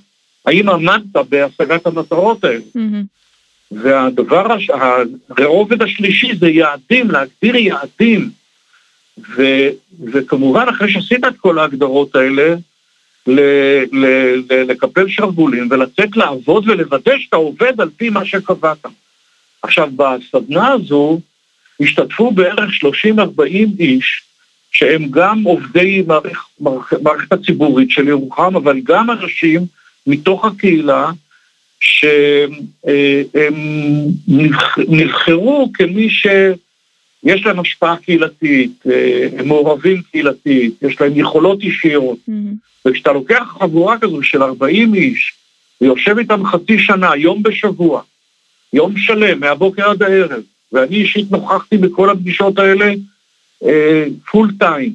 האם 0.47 0.69
עמדת 0.69 1.17
בהשגת 1.29 1.87
המטרות 1.87 2.45
האלה. 2.45 2.61
מהמם. 2.75 3.05
והדבר, 3.73 4.53
הש- 4.53 4.71
הרובד 5.39 5.83
השלישי 5.83 6.35
זה 6.37 6.49
יעדים, 6.49 7.11
להגדיר 7.11 7.57
יעדים. 7.57 8.31
ו, 9.37 9.43
וכמובן, 10.13 10.67
אחרי 10.69 10.93
שעשית 10.93 11.25
את 11.25 11.37
כל 11.41 11.59
ההגדרות 11.59 12.15
האלה, 12.17 12.55
ל, 13.27 13.41
ל, 13.93 14.07
ל, 14.51 14.63
לקפל 14.71 15.09
שרוולים 15.09 15.69
ולצאת 15.71 16.17
לעבוד 16.17 16.69
ולוודא 16.69 17.19
שאתה 17.19 17.37
עובד 17.37 17.81
על 17.81 17.91
פי 17.97 18.11
מה 18.11 18.25
שקבעת. 18.25 18.87
עכשיו, 19.63 19.89
בסדנה 19.97 20.73
הזו 20.73 21.21
השתתפו 21.81 22.31
בערך 22.31 22.71
30-40 23.41 23.43
איש, 23.79 24.23
שהם 24.73 25.07
גם 25.11 25.43
עובדי 25.43 26.03
מערכ, 26.07 26.45
מערכ, 26.61 26.93
מערכת 27.03 27.33
הציבורית 27.33 27.91
של 27.91 28.09
ירוחם, 28.09 28.57
אבל 28.57 28.81
גם 28.85 29.11
אנשים 29.11 29.61
מתוך 30.07 30.45
הקהילה, 30.45 31.11
שהם 31.81 32.51
נבח- 34.29 34.79
נבחרו 34.89 35.71
כמי 35.75 36.11
שיש 36.11 37.47
להם 37.47 37.61
השפעה 37.61 37.97
קהילתית, 37.97 38.73
אה, 38.91 39.29
הם 39.39 39.49
מעורבים 39.49 40.03
קהילתית, 40.11 40.75
יש 40.83 41.01
להם 41.01 41.13
יכולות 41.17 41.61
אישיות, 41.61 42.19
מהמם. 42.29 42.55
וכשאתה 42.87 43.13
לוקח 43.13 43.57
חבורה 43.61 43.99
כזו 43.99 44.23
של 44.23 44.43
40 44.43 44.95
איש, 44.95 45.33
ויושב 45.81 46.19
איתם 46.19 46.47
חצי 46.47 46.79
שנה, 46.79 47.17
יום 47.17 47.43
בשבוע, 47.43 48.03
יום 48.73 48.97
שלם, 48.97 49.41
מהבוקר 49.41 49.91
עד 49.91 50.03
הערב, 50.03 50.43
ואני 50.73 50.97
אישית 50.97 51.31
נוכחתי 51.31 51.77
בכל 51.77 52.11
הפגישות 52.11 52.59
האלה 52.59 52.95
פול 54.31 54.51
טיים, 54.59 54.93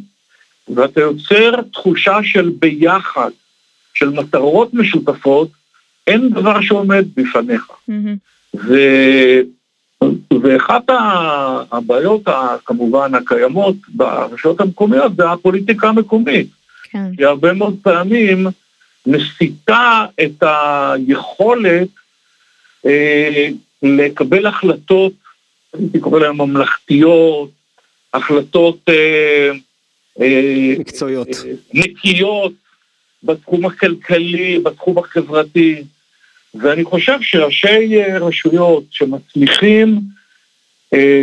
ואתה 0.76 1.02
יוצר 1.02 1.62
תחושה 1.74 2.18
של 2.24 2.52
ביחד, 2.60 3.30
של 3.94 4.10
מטרות 4.10 4.74
משותפות, 4.74 5.50
אין 6.08 6.30
דבר 6.30 6.62
שעומד 6.62 7.06
בפניך. 7.16 7.68
מהמם. 7.88 8.16
ו... 8.56 8.76
ואחת 10.42 10.84
הבעיות 11.72 12.22
כמובן 12.66 13.16
הקיימות 13.16 13.76
ברשויות 13.90 14.62
המקומיות 14.62 15.16
זה 15.16 15.32
הפוליטיקה 15.32 15.90
המקומית. 15.90 16.48
כן. 16.84 17.06
היא 17.18 17.26
הרבה 17.26 17.54
מאוד 17.54 17.76
פעמים 17.82 18.48
מסיטה 19.06 20.06
את 20.24 20.44
היכולת 20.44 21.88
אה, 22.86 23.48
לקבל 23.84 24.46
החלטות, 24.46 25.14
הייתי 25.74 26.00
קורא 26.00 26.20
להן 26.20 26.36
ממלכתיות, 26.36 27.50
החלטות 28.18 28.80
אה, 28.90 29.52
אה, 30.22 30.74
מקצועיות. 30.80 31.28
אה, 31.28 31.52
נקיות 31.74 32.52
בתחום 33.24 33.66
הכלכלי, 33.66 34.60
בתחום 34.64 34.98
החברתי, 34.98 35.84
ואני 36.56 36.84
חושב 36.84 37.18
שראשי 37.22 38.04
רשויות 38.20 38.84
שמצליחים 38.92 40.00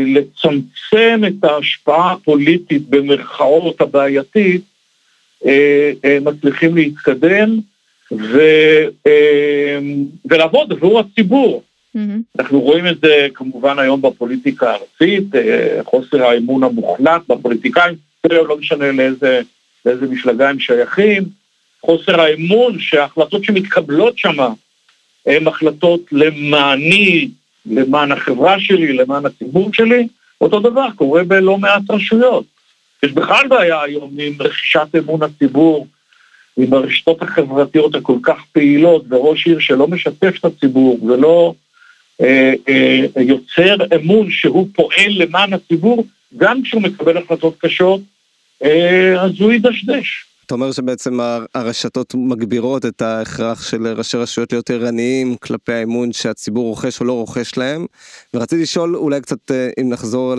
לצמצם 0.06 1.20
את 1.26 1.44
ההשפעה 1.44 2.12
הפוליטית 2.12 2.82
במרכאות 2.88 3.80
הבעייתית, 3.80 4.62
מצליחים 6.22 6.76
להתקדם 6.76 7.58
ו, 8.12 8.40
ולעבוד 10.24 10.72
עבור 10.72 11.00
הציבור. 11.00 11.62
מהמם. 11.94 12.22
אנחנו 12.38 12.60
רואים 12.60 12.86
את 12.86 13.00
זה 13.02 13.28
כמובן 13.34 13.78
היום 13.78 14.02
בפוליטיקה 14.02 14.70
הארצית, 14.70 15.34
אה, 15.34 15.80
חוסר 15.84 16.22
האמון 16.22 16.62
המוחלט 16.64 17.22
בפוליטיקאים, 17.28 17.94
לא 18.30 18.56
משנה 18.56 18.92
לאיזה, 18.92 19.40
לאיזה 19.86 20.06
מפלגה 20.06 20.50
הם 20.50 20.58
שייכים, 20.58 21.22
חוסר 21.80 22.20
האמון 22.20 22.78
שההחלטות 22.78 23.44
שמתקבלות 23.44 24.18
שם 24.18 24.36
הן 25.26 25.46
החלטות 25.46 26.00
למעני, 26.12 27.28
למען 27.66 28.12
החברה 28.12 28.60
שלי, 28.60 28.92
למען 28.92 29.26
הציבור 29.26 29.70
שלי, 29.72 30.08
אותו 30.40 30.60
דבר 30.60 30.86
קורה 30.96 31.24
בלא 31.24 31.58
מעט 31.58 31.82
רשויות. 31.90 32.44
יש 33.02 33.12
בכלל 33.12 33.48
בעיה 33.48 33.82
היום 33.82 34.16
עם 34.18 34.32
רכישת 34.40 34.88
אמון 34.98 35.22
הציבור, 35.22 35.86
עם 36.56 36.74
הרשתות 36.74 37.22
החברתיות 37.22 37.94
הכל 37.94 38.18
כך 38.22 38.44
פעילות, 38.52 39.04
וראש 39.08 39.46
עיר 39.46 39.58
שלא 39.58 39.88
משתף 39.88 40.34
את 40.38 40.44
הציבור 40.44 41.04
ולא 41.04 41.54
יוצר 43.16 43.76
אמון 43.96 44.30
שהוא 44.30 44.68
פועל 44.74 45.10
למען 45.16 45.52
הציבור, 45.52 46.06
גם 46.36 46.62
כשהוא 46.62 46.82
מקבל 46.82 47.16
החלטות 47.16 47.54
קשות, 47.58 48.00
אה, 48.64 49.22
אז 49.22 49.30
הוא 49.40 49.52
ידשדש. 49.52 50.26
אתה 50.46 50.54
אומר 50.54 50.72
שבעצם 50.72 51.20
הר- 51.20 51.44
הרשתות 51.54 52.14
מגבירות 52.14 52.86
את 52.86 53.02
ההכרח 53.02 53.70
של 53.70 53.86
ראשי 53.86 54.16
רשויות 54.16 54.52
להיות 54.52 54.70
ערניים 54.70 55.36
כלפי 55.36 55.72
האמון 55.72 56.12
שהציבור 56.12 56.64
רוכש 56.64 57.00
או 57.00 57.04
לא 57.04 57.12
רוכש 57.12 57.56
להם. 57.56 57.86
ורציתי 58.34 58.62
לשאול 58.62 58.96
אולי 58.96 59.20
קצת 59.20 59.50
אה, 59.50 59.68
אם 59.80 59.88
נחזור 59.88 60.34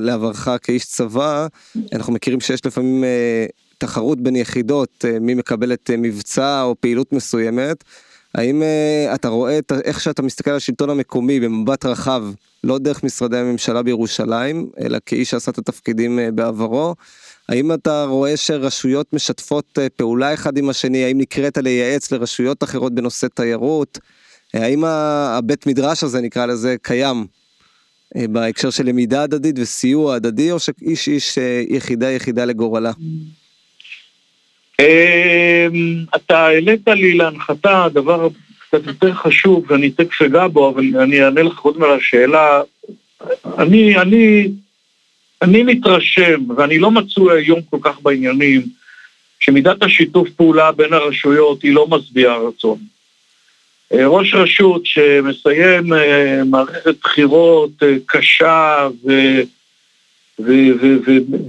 לעברך 0.00 0.48
כאיש 0.62 0.84
צבא, 0.84 1.46
אנחנו 1.92 2.12
מכירים 2.12 2.40
שיש 2.40 2.66
לפעמים 2.66 3.04
אה, 3.04 3.46
תחרות 3.78 4.20
בין 4.20 4.36
יחידות, 4.36 5.04
אה, 5.08 5.18
מי 5.20 5.34
מקבלת 5.34 5.90
אה, 5.90 5.96
מבצע 5.96 6.62
או 6.62 6.74
פעילות 6.80 7.12
מסוימת. 7.12 7.84
האם 8.36 8.62
אה, 8.62 9.14
אתה 9.14 9.28
רואה 9.28 9.58
את, 9.58 9.72
איך 9.84 10.00
שאתה 10.00 10.22
מסתכל 10.22 10.50
על 10.50 10.56
השלטון 10.56 10.90
המקומי 10.90 11.40
במבט 11.40 11.86
רחב, 11.86 12.24
לא 12.64 12.78
דרך 12.78 13.04
משרדי 13.04 13.38
הממשלה 13.38 13.82
בירושלים, 13.82 14.70
אלא 14.80 14.98
כאיש 15.06 15.30
שעשה 15.30 15.50
את 15.50 15.58
התפקידים 15.58 16.18
אה, 16.18 16.30
בעברו, 16.30 16.94
האם 17.48 17.72
אתה 17.72 18.04
רואה 18.04 18.36
שרשויות 18.36 19.12
משתפות 19.12 19.78
אה, 19.78 19.88
פעולה 19.88 20.34
אחד 20.34 20.58
עם 20.58 20.68
השני? 20.68 21.04
האם 21.04 21.18
נקראת 21.18 21.58
לייעץ 21.58 22.12
לרשויות 22.12 22.62
אחרות 22.62 22.94
בנושא 22.94 23.26
תיירות? 23.34 23.98
אה, 24.54 24.64
האם 24.64 24.84
הבית 24.84 25.66
מדרש 25.66 26.04
הזה 26.04 26.20
נקרא 26.20 26.46
לזה 26.46 26.76
קיים 26.82 27.26
אה, 28.16 28.28
בהקשר 28.28 28.70
של 28.70 28.86
למידה 28.86 29.22
הדדית 29.22 29.56
וסיוע 29.58 30.14
הדדי 30.14 30.52
או 30.52 30.58
שאיש 30.58 31.08
איש 31.08 31.38
אה, 31.38 31.62
יחידה 31.68 32.10
יחידה 32.10 32.44
לגורלה? 32.44 32.92
אמ, 33.00 33.45
אתה 36.16 36.38
העלית 36.38 36.88
לי 36.88 37.14
להנחתה 37.14 37.86
דבר 37.92 38.28
קצת 38.58 38.86
יותר 38.86 39.14
חשוב, 39.14 39.64
ואני 39.68 39.90
תכף 39.90 40.22
אגע 40.22 40.46
בו, 40.46 40.68
אבל 40.70 41.00
אני 41.00 41.24
אענה 41.24 41.42
לך 41.42 41.54
קודם 41.54 41.82
על 41.82 41.90
השאלה. 41.90 42.60
אני, 43.58 43.98
אני, 43.98 44.48
אני 45.42 45.62
מתרשם, 45.62 46.50
ואני 46.56 46.78
לא 46.78 46.90
מצוי 46.90 47.42
היום 47.42 47.60
כל 47.70 47.78
כך 47.82 48.00
בעניינים, 48.02 48.62
שמידת 49.40 49.82
השיתוף 49.82 50.28
פעולה 50.30 50.72
בין 50.72 50.92
הרשויות 50.92 51.62
היא 51.62 51.74
לא 51.74 51.86
משביעה 51.86 52.36
רצון. 52.38 52.78
אה, 53.92 54.06
ראש 54.06 54.34
רשות 54.34 54.86
שמסיים 54.86 55.92
אה, 55.92 56.44
מערכת 56.44 56.94
בחירות 57.02 57.70
אה, 57.82 57.96
קשה 58.06 58.88
ו... 59.04 59.10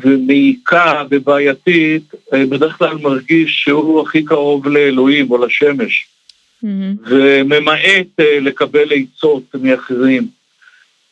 ומעיקה 0.02 1.04
ובעייתית, 1.10 2.04
אה, 2.34 2.46
בדרך 2.46 2.78
כלל 2.78 2.98
מרגיש 2.98 3.64
שהוא 3.64 4.02
הכי 4.02 4.24
קרוב 4.24 4.68
לאלוהים 4.68 5.32
או 5.32 5.46
לשמש. 5.46 6.08
וממעט 7.08 8.20
אה, 8.20 8.40
לקבל 8.40 8.88
עצות 8.92 9.44
מאחרים. 9.62 10.28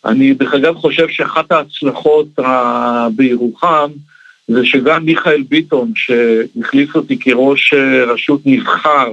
אני 0.05 0.33
דרך 0.33 0.53
אגב 0.53 0.75
חושב 0.75 1.09
שאחת 1.09 1.51
ההצלחות 1.51 2.27
בירוחם 3.15 3.91
זה 4.47 4.65
שגם 4.65 5.05
מיכאל 5.05 5.43
ביטון, 5.43 5.91
שהחליף 5.95 6.95
אותי 6.95 7.19
כראש 7.19 7.73
אה, 7.73 8.03
רשות 8.03 8.41
נבחר, 8.45 9.11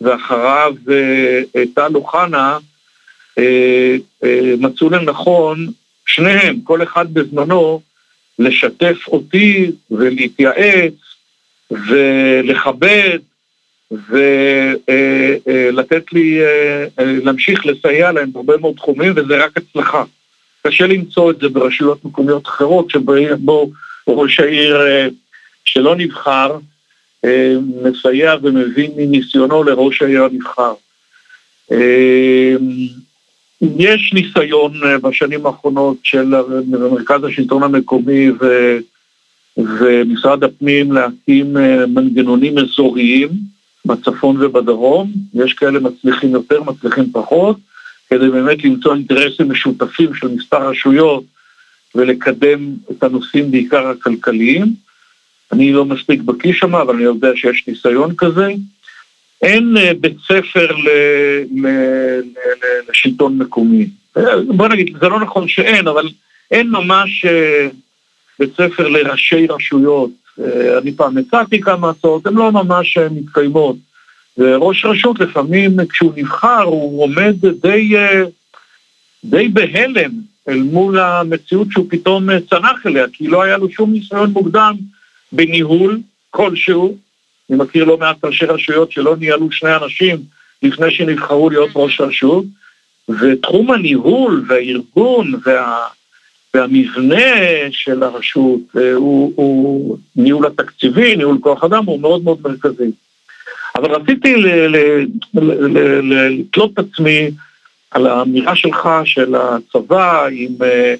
ואחריו 0.00 0.74
טל 1.74 1.94
אוחנה, 1.94 2.58
מצאו 4.58 4.90
לנכון, 4.90 5.66
שניהם, 6.06 6.60
כל 6.60 6.82
אחד 6.82 7.14
בזמנו, 7.14 7.80
לשתף 8.38 9.08
אותי 9.08 9.70
ולהתייעץ 9.90 10.94
ולכבד 11.70 13.18
ולתת 15.50 16.12
לי, 16.12 16.40
אה, 16.40 16.86
אה, 16.98 17.04
להמשיך 17.24 17.66
לסייע 17.66 18.12
להם 18.12 18.32
בהרבה 18.32 18.56
מאוד 18.56 18.76
תחומים, 18.76 19.12
וזה 19.16 19.44
רק 19.44 19.56
הצלחה. 19.56 20.04
קשה 20.66 20.86
למצוא 20.86 21.30
את 21.30 21.36
זה 21.40 21.48
ברשויות 21.48 22.04
מקומיות 22.04 22.46
אחרות, 22.46 22.90
שבו 22.90 23.70
ראש 24.08 24.40
העיר 24.40 24.80
אה, 24.86 25.08
שלא 25.64 25.96
נבחר, 25.96 26.58
אה, 27.24 27.54
מסייע 27.82 28.34
ומבין 28.42 28.90
מניסיונו 28.96 29.64
לראש 29.64 30.02
העיר 30.02 30.24
הנבחר. 30.24 30.74
יש 33.78 34.12
ניסיון 34.14 34.72
אה, 34.84 34.98
בשנים 34.98 35.46
האחרונות 35.46 35.96
של 36.02 36.34
מרכז 36.66 37.24
השלטון 37.24 37.62
המקומי 37.62 38.30
ו, 38.30 38.76
ומשרד 39.56 40.44
הפנים 40.44 40.92
להקים 40.92 41.56
אה, 41.56 41.86
מנגנונים 41.86 42.58
אזוריים 42.58 43.28
בצפון 43.86 44.42
ובדרום, 44.42 45.12
יש 45.34 45.54
כאלה 45.54 45.80
מצליחים 45.80 46.30
יותר, 46.30 46.62
מצליחים 46.62 47.12
פחות, 47.12 47.56
כדי 48.10 48.28
באמת 48.28 48.64
למצוא 48.64 48.94
אינטרסים 48.94 49.50
משותפים 49.50 50.14
של 50.14 50.28
מספר 50.28 50.68
רשויות 50.68 51.24
ולקדם 51.94 52.74
את 52.90 53.02
הנושאים 53.02 53.50
בעיקר 53.50 53.86
הכלכליים. 53.88 54.74
אני 55.52 55.72
לא 55.72 55.84
מספיק 55.84 56.20
בקיא 56.20 56.52
שם, 56.52 56.74
אבל 56.74 56.94
אני 56.94 57.04
יודע 57.04 57.28
שיש 57.36 57.64
ניסיון 57.68 58.14
כזה. 58.16 58.52
אין 59.44 59.76
אה, 59.76 59.90
בית 60.00 60.16
ספר 60.24 60.72
ל, 60.72 60.88
ל, 61.54 61.66
ל, 61.66 62.90
לשלטון 62.90 63.38
מקומי. 63.38 63.86
אה, 64.16 64.22
בוא 64.46 64.68
נגיד, 64.68 64.96
זה 65.00 65.08
לא 65.08 65.20
נכון 65.20 65.48
שאין, 65.48 65.88
אבל 65.88 66.08
אין 66.50 66.70
ממש 66.70 67.24
אה, 67.24 67.68
בית 68.38 68.52
ספר 68.52 68.88
לראשי 68.88 69.46
רשויות. 69.46 70.10
אני 70.82 70.92
פעם 70.92 71.18
הצעתי 71.18 71.60
כמה 71.60 71.90
הצעות, 71.90 72.26
הן 72.26 72.34
לא 72.34 72.52
ממש 72.52 72.98
מתקיימות. 72.98 73.76
וראש 74.38 74.84
רשות 74.84 75.20
לפעמים 75.20 75.86
כשהוא 75.86 76.12
נבחר 76.16 76.62
הוא 76.62 77.02
עומד 77.02 77.34
די, 77.62 77.94
די 79.24 79.48
בהלם 79.48 80.10
אל 80.48 80.62
מול 80.62 80.98
המציאות 80.98 81.68
שהוא 81.70 81.86
פתאום 81.90 82.28
צנח 82.50 82.86
אליה, 82.86 83.04
כי 83.12 83.26
לא 83.26 83.42
היה 83.42 83.56
לו 83.56 83.70
שום 83.70 83.92
ניסיון 83.92 84.30
מוקדם 84.30 84.74
בניהול 85.32 85.98
כלשהו. 86.30 86.96
אני 87.50 87.58
מכיר 87.58 87.84
לא 87.84 87.96
מעט 87.96 88.24
ראשי 88.24 88.44
רשויות 88.44 88.92
שלא 88.92 89.16
ניהלו 89.16 89.52
שני 89.52 89.76
אנשים 89.76 90.16
לפני 90.62 90.90
שנבחרו 90.90 91.50
להיות 91.50 91.70
ראש 91.74 92.00
רשות, 92.00 92.44
ותחום 93.08 93.70
הניהול 93.70 94.44
והארגון 94.48 95.32
וה... 95.44 95.86
והמבנה 96.54 97.16
של 97.70 98.02
הרשות 98.02 98.60
אה, 98.76 98.92
הוא, 98.92 99.32
הוא 99.36 99.98
ניהול 100.16 100.46
התקציבי, 100.46 101.16
ניהול 101.16 101.38
כוח 101.40 101.64
אדם, 101.64 101.84
הוא 101.86 102.00
מאוד 102.00 102.24
מאוד 102.24 102.38
מרכזי. 102.44 102.90
אבל 103.74 103.90
רציתי 103.90 104.34
לתלות 106.02 106.70
את 106.74 106.78
עצמי 106.78 107.30
על 107.90 108.06
האמירה 108.06 108.56
שלך 108.56 108.88
של 109.04 109.34
הצבא 109.34 110.26
עם, 110.32 110.52
אה, 110.62 110.94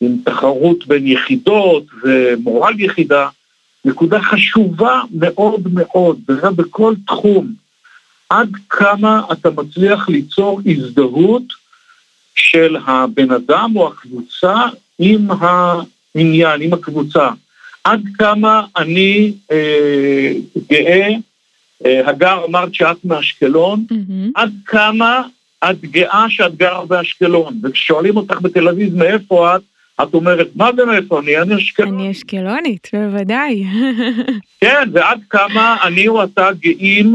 עם 0.00 0.16
תחרות 0.24 0.86
בין 0.86 1.06
יחידות 1.06 1.84
ומורל 2.02 2.80
יחידה. 2.80 3.28
נקודה 3.86 4.22
חשובה 4.22 5.02
מאוד 5.14 5.68
מאוד, 5.72 6.20
וזה 6.28 6.50
בכל 6.50 6.94
תחום, 7.06 7.52
עד 8.30 8.50
כמה 8.68 9.22
אתה 9.32 9.50
מצליח 9.50 10.08
ליצור 10.08 10.60
הזדהות 10.66 11.42
של 12.34 12.76
הבן 12.86 13.30
אדם 13.30 13.72
או 13.76 13.88
הקבוצה 13.88 14.54
עם 14.98 15.28
העניין, 15.30 16.60
עם 16.60 16.72
הקבוצה. 16.72 17.28
עד 17.84 18.02
כמה 18.18 18.66
אני 18.76 19.32
אה, 19.52 20.32
גאה, 20.70 21.08
אה, 21.86 22.08
הגר 22.08 22.44
אמרת 22.44 22.74
שאת 22.74 23.04
מאשקלון, 23.04 23.84
mm-hmm. 23.92 24.30
עד 24.34 24.52
כמה 24.66 25.22
את 25.70 25.80
גאה 25.80 26.24
שאת 26.28 26.56
גרה 26.56 26.86
באשקלון, 26.86 27.60
וכששואלים 27.62 28.16
אותך 28.16 28.40
בתל 28.42 28.68
אביב 28.68 28.96
מאיפה 28.96 29.56
את, 29.56 29.60
את 30.02 30.14
אומרת, 30.14 30.48
מה 30.54 30.70
זה 30.76 30.84
מאיפה 30.84 31.20
אני? 31.20 31.38
אני 31.38 31.56
אשקלונית. 31.56 32.00
אני 32.00 32.10
אשקלונית, 32.10 32.90
בוודאי. 32.92 33.64
כן, 34.60 34.88
ועד 34.92 35.20
כמה 35.30 35.76
אני 35.82 36.08
או 36.08 36.24
אתה 36.24 36.48
גאים 36.60 37.14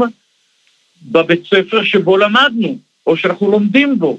בבית 1.02 1.44
ספר 1.46 1.84
שבו 1.84 2.16
למדנו, 2.16 2.78
או 3.06 3.16
שאנחנו 3.16 3.50
לומדים 3.50 3.98
בו. 3.98 4.18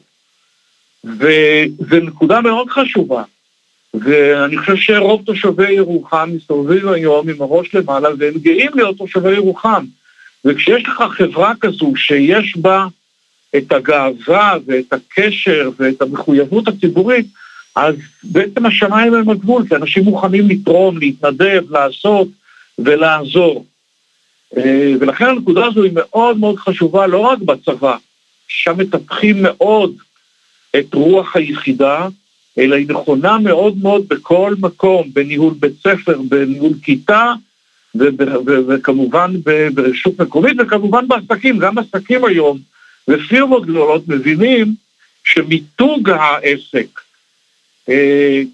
וזו 1.03 1.99
נקודה 2.01 2.41
מאוד 2.41 2.69
חשובה. 2.69 3.23
ואני 3.93 4.57
חושב 4.57 4.75
שרוב 4.75 5.21
תושבי 5.25 5.71
ירוחם 5.71 6.29
מסתובבים 6.35 6.89
היום 6.89 7.29
עם 7.29 7.41
הראש 7.41 7.75
למעלה 7.75 8.09
והם 8.17 8.33
גאים 8.37 8.71
להיות 8.75 8.97
תושבי 8.97 9.31
ירוחם. 9.33 9.85
וכשיש 10.45 10.83
לך 10.87 11.03
חברה 11.17 11.53
כזו 11.61 11.93
שיש 11.95 12.57
בה 12.57 12.87
את 13.57 13.71
הגאווה 13.71 14.57
ואת 14.65 14.93
הקשר 14.93 15.69
ואת 15.79 16.01
המחויבות 16.01 16.67
הציבורית, 16.67 17.25
אז 17.75 17.95
בעצם 18.23 18.65
השמיים 18.65 19.13
הם 19.13 19.29
הגבול, 19.29 19.67
כי 19.67 19.75
אנשים 19.75 20.03
מוכנים 20.03 20.49
לתרום, 20.49 20.97
להתנדב, 20.97 21.63
לעשות 21.69 22.27
ולעזור. 22.79 23.65
אה, 24.57 24.93
ולכן 24.99 25.25
הנקודה 25.25 25.65
הזו 25.65 25.83
היא 25.83 25.91
מאוד 25.93 26.37
מאוד 26.37 26.57
חשובה 26.57 27.07
לא 27.07 27.17
רק 27.17 27.39
בצבא, 27.39 27.97
שם 28.47 28.77
מטפחים 28.77 29.35
מאוד 29.41 29.95
את 30.79 30.93
רוח 30.93 31.35
היחידה, 31.35 32.07
אלא 32.57 32.75
היא 32.75 32.87
נכונה 32.89 33.37
מאוד 33.37 33.77
מאוד 33.77 34.07
בכל 34.07 34.55
מקום, 34.59 35.09
בניהול 35.13 35.53
בית 35.59 35.73
ספר, 35.79 36.21
בניהול 36.29 36.73
כיתה, 36.83 37.33
וכמובן 38.67 39.33
ברשות 39.73 40.19
מקומית, 40.19 40.57
וכמובן 40.59 41.07
בעסקים, 41.07 41.59
גם 41.59 41.77
עסקים 41.77 42.25
היום 42.25 42.59
ופירמות 43.07 43.65
גדולות 43.65 44.07
מבינים 44.07 44.75
שמיתוג 45.23 46.09
העסק 46.09 46.99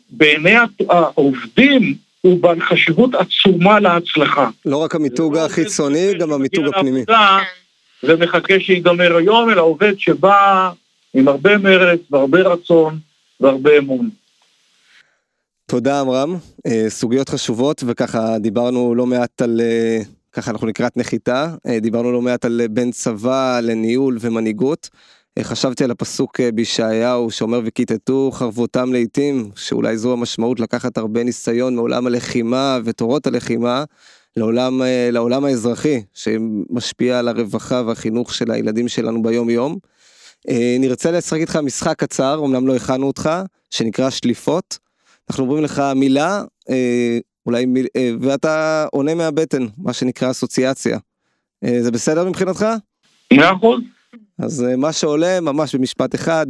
בעיני 0.09 0.55
העובדים 0.89 1.95
הוא 2.21 2.39
בעל 2.41 2.61
חשיבות 2.61 3.09
עצומה 3.15 3.79
להצלחה. 3.79 4.49
לא 4.65 4.77
רק 4.77 4.95
המיתוג 4.95 5.37
החיצוני, 5.37 6.13
גם 6.19 6.33
המיתוג 6.33 6.65
הפנימי. 6.67 7.03
ומחכה 8.03 8.59
שיגמר 8.59 9.15
היום, 9.15 9.49
אלא 9.49 9.61
עובד 9.61 9.93
שבא 9.99 10.69
עם 11.13 11.27
הרבה 11.27 11.57
מרץ 11.57 11.99
והרבה 12.11 12.39
רצון 12.39 12.99
והרבה 13.39 13.77
אמון. 13.77 14.09
תודה 15.65 16.01
עמרם, 16.01 16.35
אה, 16.67 16.85
סוגיות 16.89 17.29
חשובות 17.29 17.83
וככה 17.87 18.39
דיברנו 18.39 18.95
לא 18.95 19.05
מעט 19.05 19.41
על, 19.41 19.61
אה, 19.63 19.99
ככה 20.33 20.51
אנחנו 20.51 20.67
לקראת 20.67 20.97
נחיתה, 20.97 21.47
דיברנו 21.81 22.11
לא 22.11 22.21
מעט 22.21 22.45
על 22.45 22.61
בין 22.69 22.91
צבא 22.91 23.59
לניהול 23.63 24.17
ומנהיגות. 24.21 24.89
חשבתי 25.43 25.83
על 25.83 25.91
הפסוק 25.91 26.39
אה, 26.39 26.51
בישעיהו 26.51 27.31
שאומר 27.31 27.61
וכיתתו 27.65 28.31
חרבותם 28.33 28.93
לעיתים, 28.93 29.49
שאולי 29.55 29.97
זו 29.97 30.13
המשמעות 30.13 30.59
לקחת 30.59 30.97
הרבה 30.97 31.23
ניסיון 31.23 31.75
מעולם 31.75 32.07
הלחימה 32.07 32.79
ותורות 32.83 33.27
הלחימה 33.27 33.83
לעולם, 34.37 34.81
אה, 34.81 35.09
לעולם 35.11 35.45
האזרחי, 35.45 36.03
שמשפיע 36.13 37.19
על 37.19 37.27
הרווחה 37.27 37.81
והחינוך 37.85 38.33
של 38.33 38.51
הילדים 38.51 38.87
שלנו 38.87 39.23
ביום 39.23 39.49
יום. 39.49 39.77
אה, 40.49 40.77
נרצה 40.79 41.11
לשחק 41.11 41.39
איתך 41.39 41.55
משחק 41.55 41.99
קצר, 41.99 42.41
אמנם 42.45 42.67
לא 42.67 42.75
הכנו 42.75 43.07
אותך, 43.07 43.29
שנקרא 43.69 44.09
שליפות. 44.09 44.77
אנחנו 45.29 45.43
אומרים 45.43 45.63
לך 45.63 45.83
מילה, 45.95 46.43
אולי 47.45 47.65
מיל... 47.65 47.87
ואתה 48.21 48.85
עונה 48.91 49.15
מהבטן, 49.15 49.65
מה 49.77 49.93
שנקרא 49.93 50.31
אסוציאציה. 50.31 50.97
זה 51.79 51.91
בסדר 51.91 52.29
מבחינתך? 52.29 52.65
מאה 53.33 53.53
אחוז. 53.53 53.79
אז 54.39 54.63
אה, 54.63 54.77
מה 54.77 54.93
שעולה 54.93 55.41
ממש 55.41 55.75
במשפט 55.75 56.15
אחד, 56.15 56.45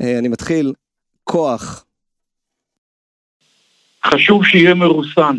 אה, 0.00 0.18
אני 0.18 0.28
מתחיל, 0.28 0.72
כוח. 1.24 1.84
חשוב 4.06 4.44
שיהיה 4.44 4.74
מרוסן. 4.74 5.36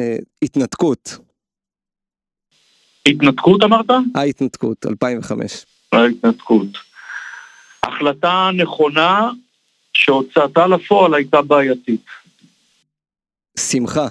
אה, 0.00 0.16
התנתקות. 0.42 1.18
התנתקות 3.08 3.62
אמרת? 3.62 3.86
ההתנתקות, 4.14 4.86
2005. 4.86 5.66
ההתנתקות. 5.92 6.68
החלטה 7.82 8.50
נכונה 8.56 9.30
שהוצאתה 9.92 10.66
לפועל 10.66 11.14
הייתה 11.14 11.42
בעייתית. 11.42 12.04
שמחה. 13.58 14.06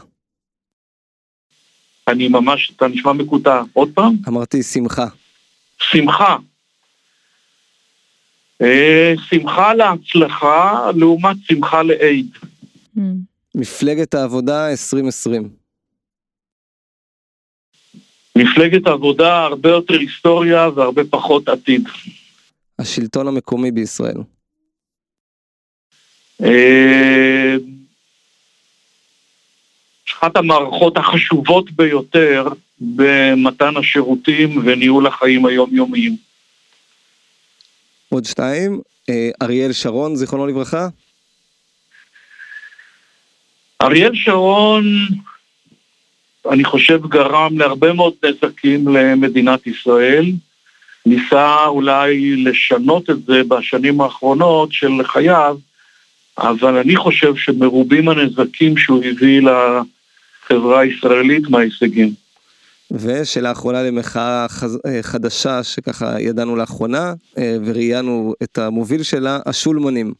אני 2.08 2.28
ממש, 2.28 2.72
אתה 2.76 2.88
נשמע 2.88 3.14
מקוטע. 3.14 3.62
עוד 3.74 3.92
פעם? 3.94 4.14
אמרתי 4.28 4.64
שמחה. 4.64 5.06
שמחה. 5.80 6.38
אה, 8.62 9.14
שמחה 9.30 9.74
להצלחה 9.74 10.92
לעומת 10.96 11.36
שמחה 11.44 11.84
לאייד. 11.84 12.28
מפלגת 13.56 14.14
העבודה 14.14 14.72
2020. 14.72 15.50
מפלגת 18.36 18.88
העבודה 18.88 19.44
הרבה 19.44 19.70
יותר 19.70 19.94
היסטוריה 19.94 20.70
והרבה 20.76 21.02
פחות 21.10 21.50
עתיד. 21.50 21.88
השלטון 22.80 23.28
המקומי 23.28 23.72
בישראל. 23.72 24.18
אה, 26.44 27.56
אחת 30.10 30.38
המערכות 30.38 30.98
החשובות 30.98 31.72
ביותר 31.72 32.48
במתן 32.82 33.78
השירותים 33.78 34.62
וניהול 34.66 35.08
החיים 35.08 35.46
היומיומיים. 35.46 36.16
עוד 38.10 38.26
שתיים, 38.26 38.82
אה, 39.10 39.30
אריאל 39.42 39.74
שרון, 39.74 40.16
זיכרונו 40.16 40.48
לברכה. 40.48 40.88
אריאל 43.82 44.12
שרון, 44.14 44.84
אני 46.52 46.64
חושב, 46.64 47.08
גרם 47.08 47.60
להרבה 47.60 47.94
מאוד 47.94 48.14
נזקים 48.26 48.88
למדינת 48.88 49.68
ישראל, 49.68 50.26
ניסה 51.06 51.66
אולי 51.66 52.36
לשנות 52.36 53.10
את 53.10 53.26
זה 53.26 53.42
בשנים 53.48 54.02
האחרונות 54.02 54.74
של 54.74 55.04
חייו, 55.04 55.58
אבל 56.38 56.78
אני 56.78 56.96
חושב 56.96 57.36
שמרובים 57.36 58.10
הנזקים 58.10 58.78
שהוא 58.78 59.04
הביא 59.04 59.42
לחברה 59.42 60.80
הישראלית 60.80 61.50
מההישגים. 61.50 62.25
ושאלה 62.92 63.52
אחרונה 63.52 63.84
למחאה 63.84 64.46
חדשה 65.02 65.64
שככה 65.64 66.22
ידענו 66.22 66.56
לאחרונה 66.56 67.14
וראיינו 67.38 68.34
את 68.44 68.58
המוביל 68.58 69.04
שלה, 69.04 69.40
השולמנים. 69.46 70.14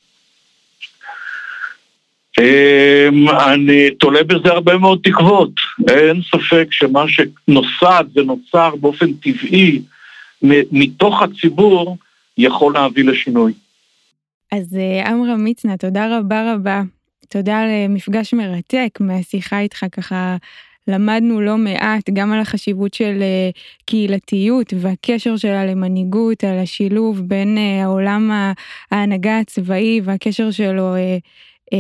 אמ, 2.40 3.30
אני 3.30 3.92
תולה 3.92 4.24
בזה 4.24 4.50
הרבה 4.50 4.78
מאוד 4.78 5.00
תקוות. 5.04 5.52
אין 5.90 6.22
ספק 6.22 6.68
שמה 6.72 7.06
שנוסד 7.08 8.04
ונוצר 8.16 8.76
באופן 8.76 9.14
טבעי 9.14 9.82
מתוך 10.72 11.22
הציבור 11.22 11.98
יכול 12.38 12.74
להביא 12.74 13.04
לשינוי. 13.04 13.54
אז 14.52 14.78
אה, 14.78 15.10
עמרם 15.10 15.46
מצנע, 15.46 15.76
תודה 15.78 16.18
רבה 16.18 16.54
רבה. 16.54 16.82
תודה 17.30 17.60
על 17.60 17.70
אה, 17.70 17.86
מפגש 17.90 18.34
מרתק 18.34 18.98
מהשיחה 19.00 19.60
איתך 19.60 19.86
ככה. 19.92 20.38
למדנו 20.88 21.42
לא 21.42 21.58
מעט 21.58 22.10
גם 22.14 22.32
על 22.32 22.40
החשיבות 22.40 22.94
של 22.94 23.18
אה, 23.22 23.50
קהילתיות 23.86 24.74
והקשר 24.80 25.38
שלה 25.38 25.66
למנהיגות, 25.66 26.44
על 26.44 26.60
השילוב 26.60 27.22
בין 27.22 27.58
העולם 27.84 28.32
ההנהגה 28.92 29.40
הצבאי 29.40 30.02
והקשר 30.04 30.52
שלו 30.52 30.96
אה, 31.74 31.78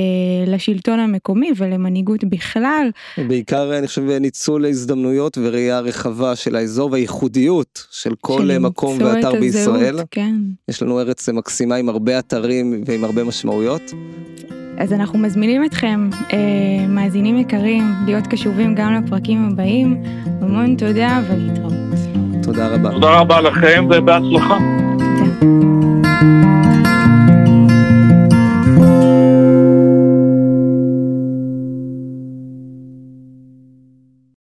לשלטון 0.48 1.00
המקומי 1.00 1.52
ולמנהיגות 1.58 2.24
בכלל. 2.24 2.90
בעיקר 3.18 3.78
אני 3.78 3.88
חושב 3.88 4.02
ניצול 4.02 4.66
ההזדמנויות 4.66 5.38
וראייה 5.38 5.80
רחבה 5.80 6.36
של 6.36 6.56
האזור 6.56 6.92
והייחודיות 6.92 7.88
של 7.92 8.12
כל 8.22 8.50
מקום 8.60 8.98
ואתר 9.02 9.40
בישראל. 9.40 10.00
כן. 10.12 10.36
יש 10.68 10.82
לנו 10.82 11.00
ארץ 11.00 11.30
מקסימה 11.30 11.76
עם 11.76 11.90
הרבה 11.90 12.20
אתרים 12.20 12.84
ועם 12.86 13.04
הרבה 13.04 13.24
משמעויות. 13.24 13.82
אז 14.78 14.94
אנחנו 14.94 15.20
מזמינים 15.20 15.66
אתכם, 15.66 16.10
אה, 16.34 16.38
מאזינים 16.88 17.38
יקרים, 17.38 17.84
להיות 18.06 18.28
קשובים 18.28 18.76
גם 18.76 18.94
לפרקים 18.94 19.50
הבאים. 19.52 20.04
המון 20.42 20.76
תודה 20.76 21.22
ולהתראות. 21.30 21.74
תודה 22.44 22.68
רבה. 22.68 22.92
תודה 22.92 23.20
רבה 23.20 23.42
לכם 23.42 23.88
ובהצלחה. 23.90 24.58
תודה. 25.40 25.75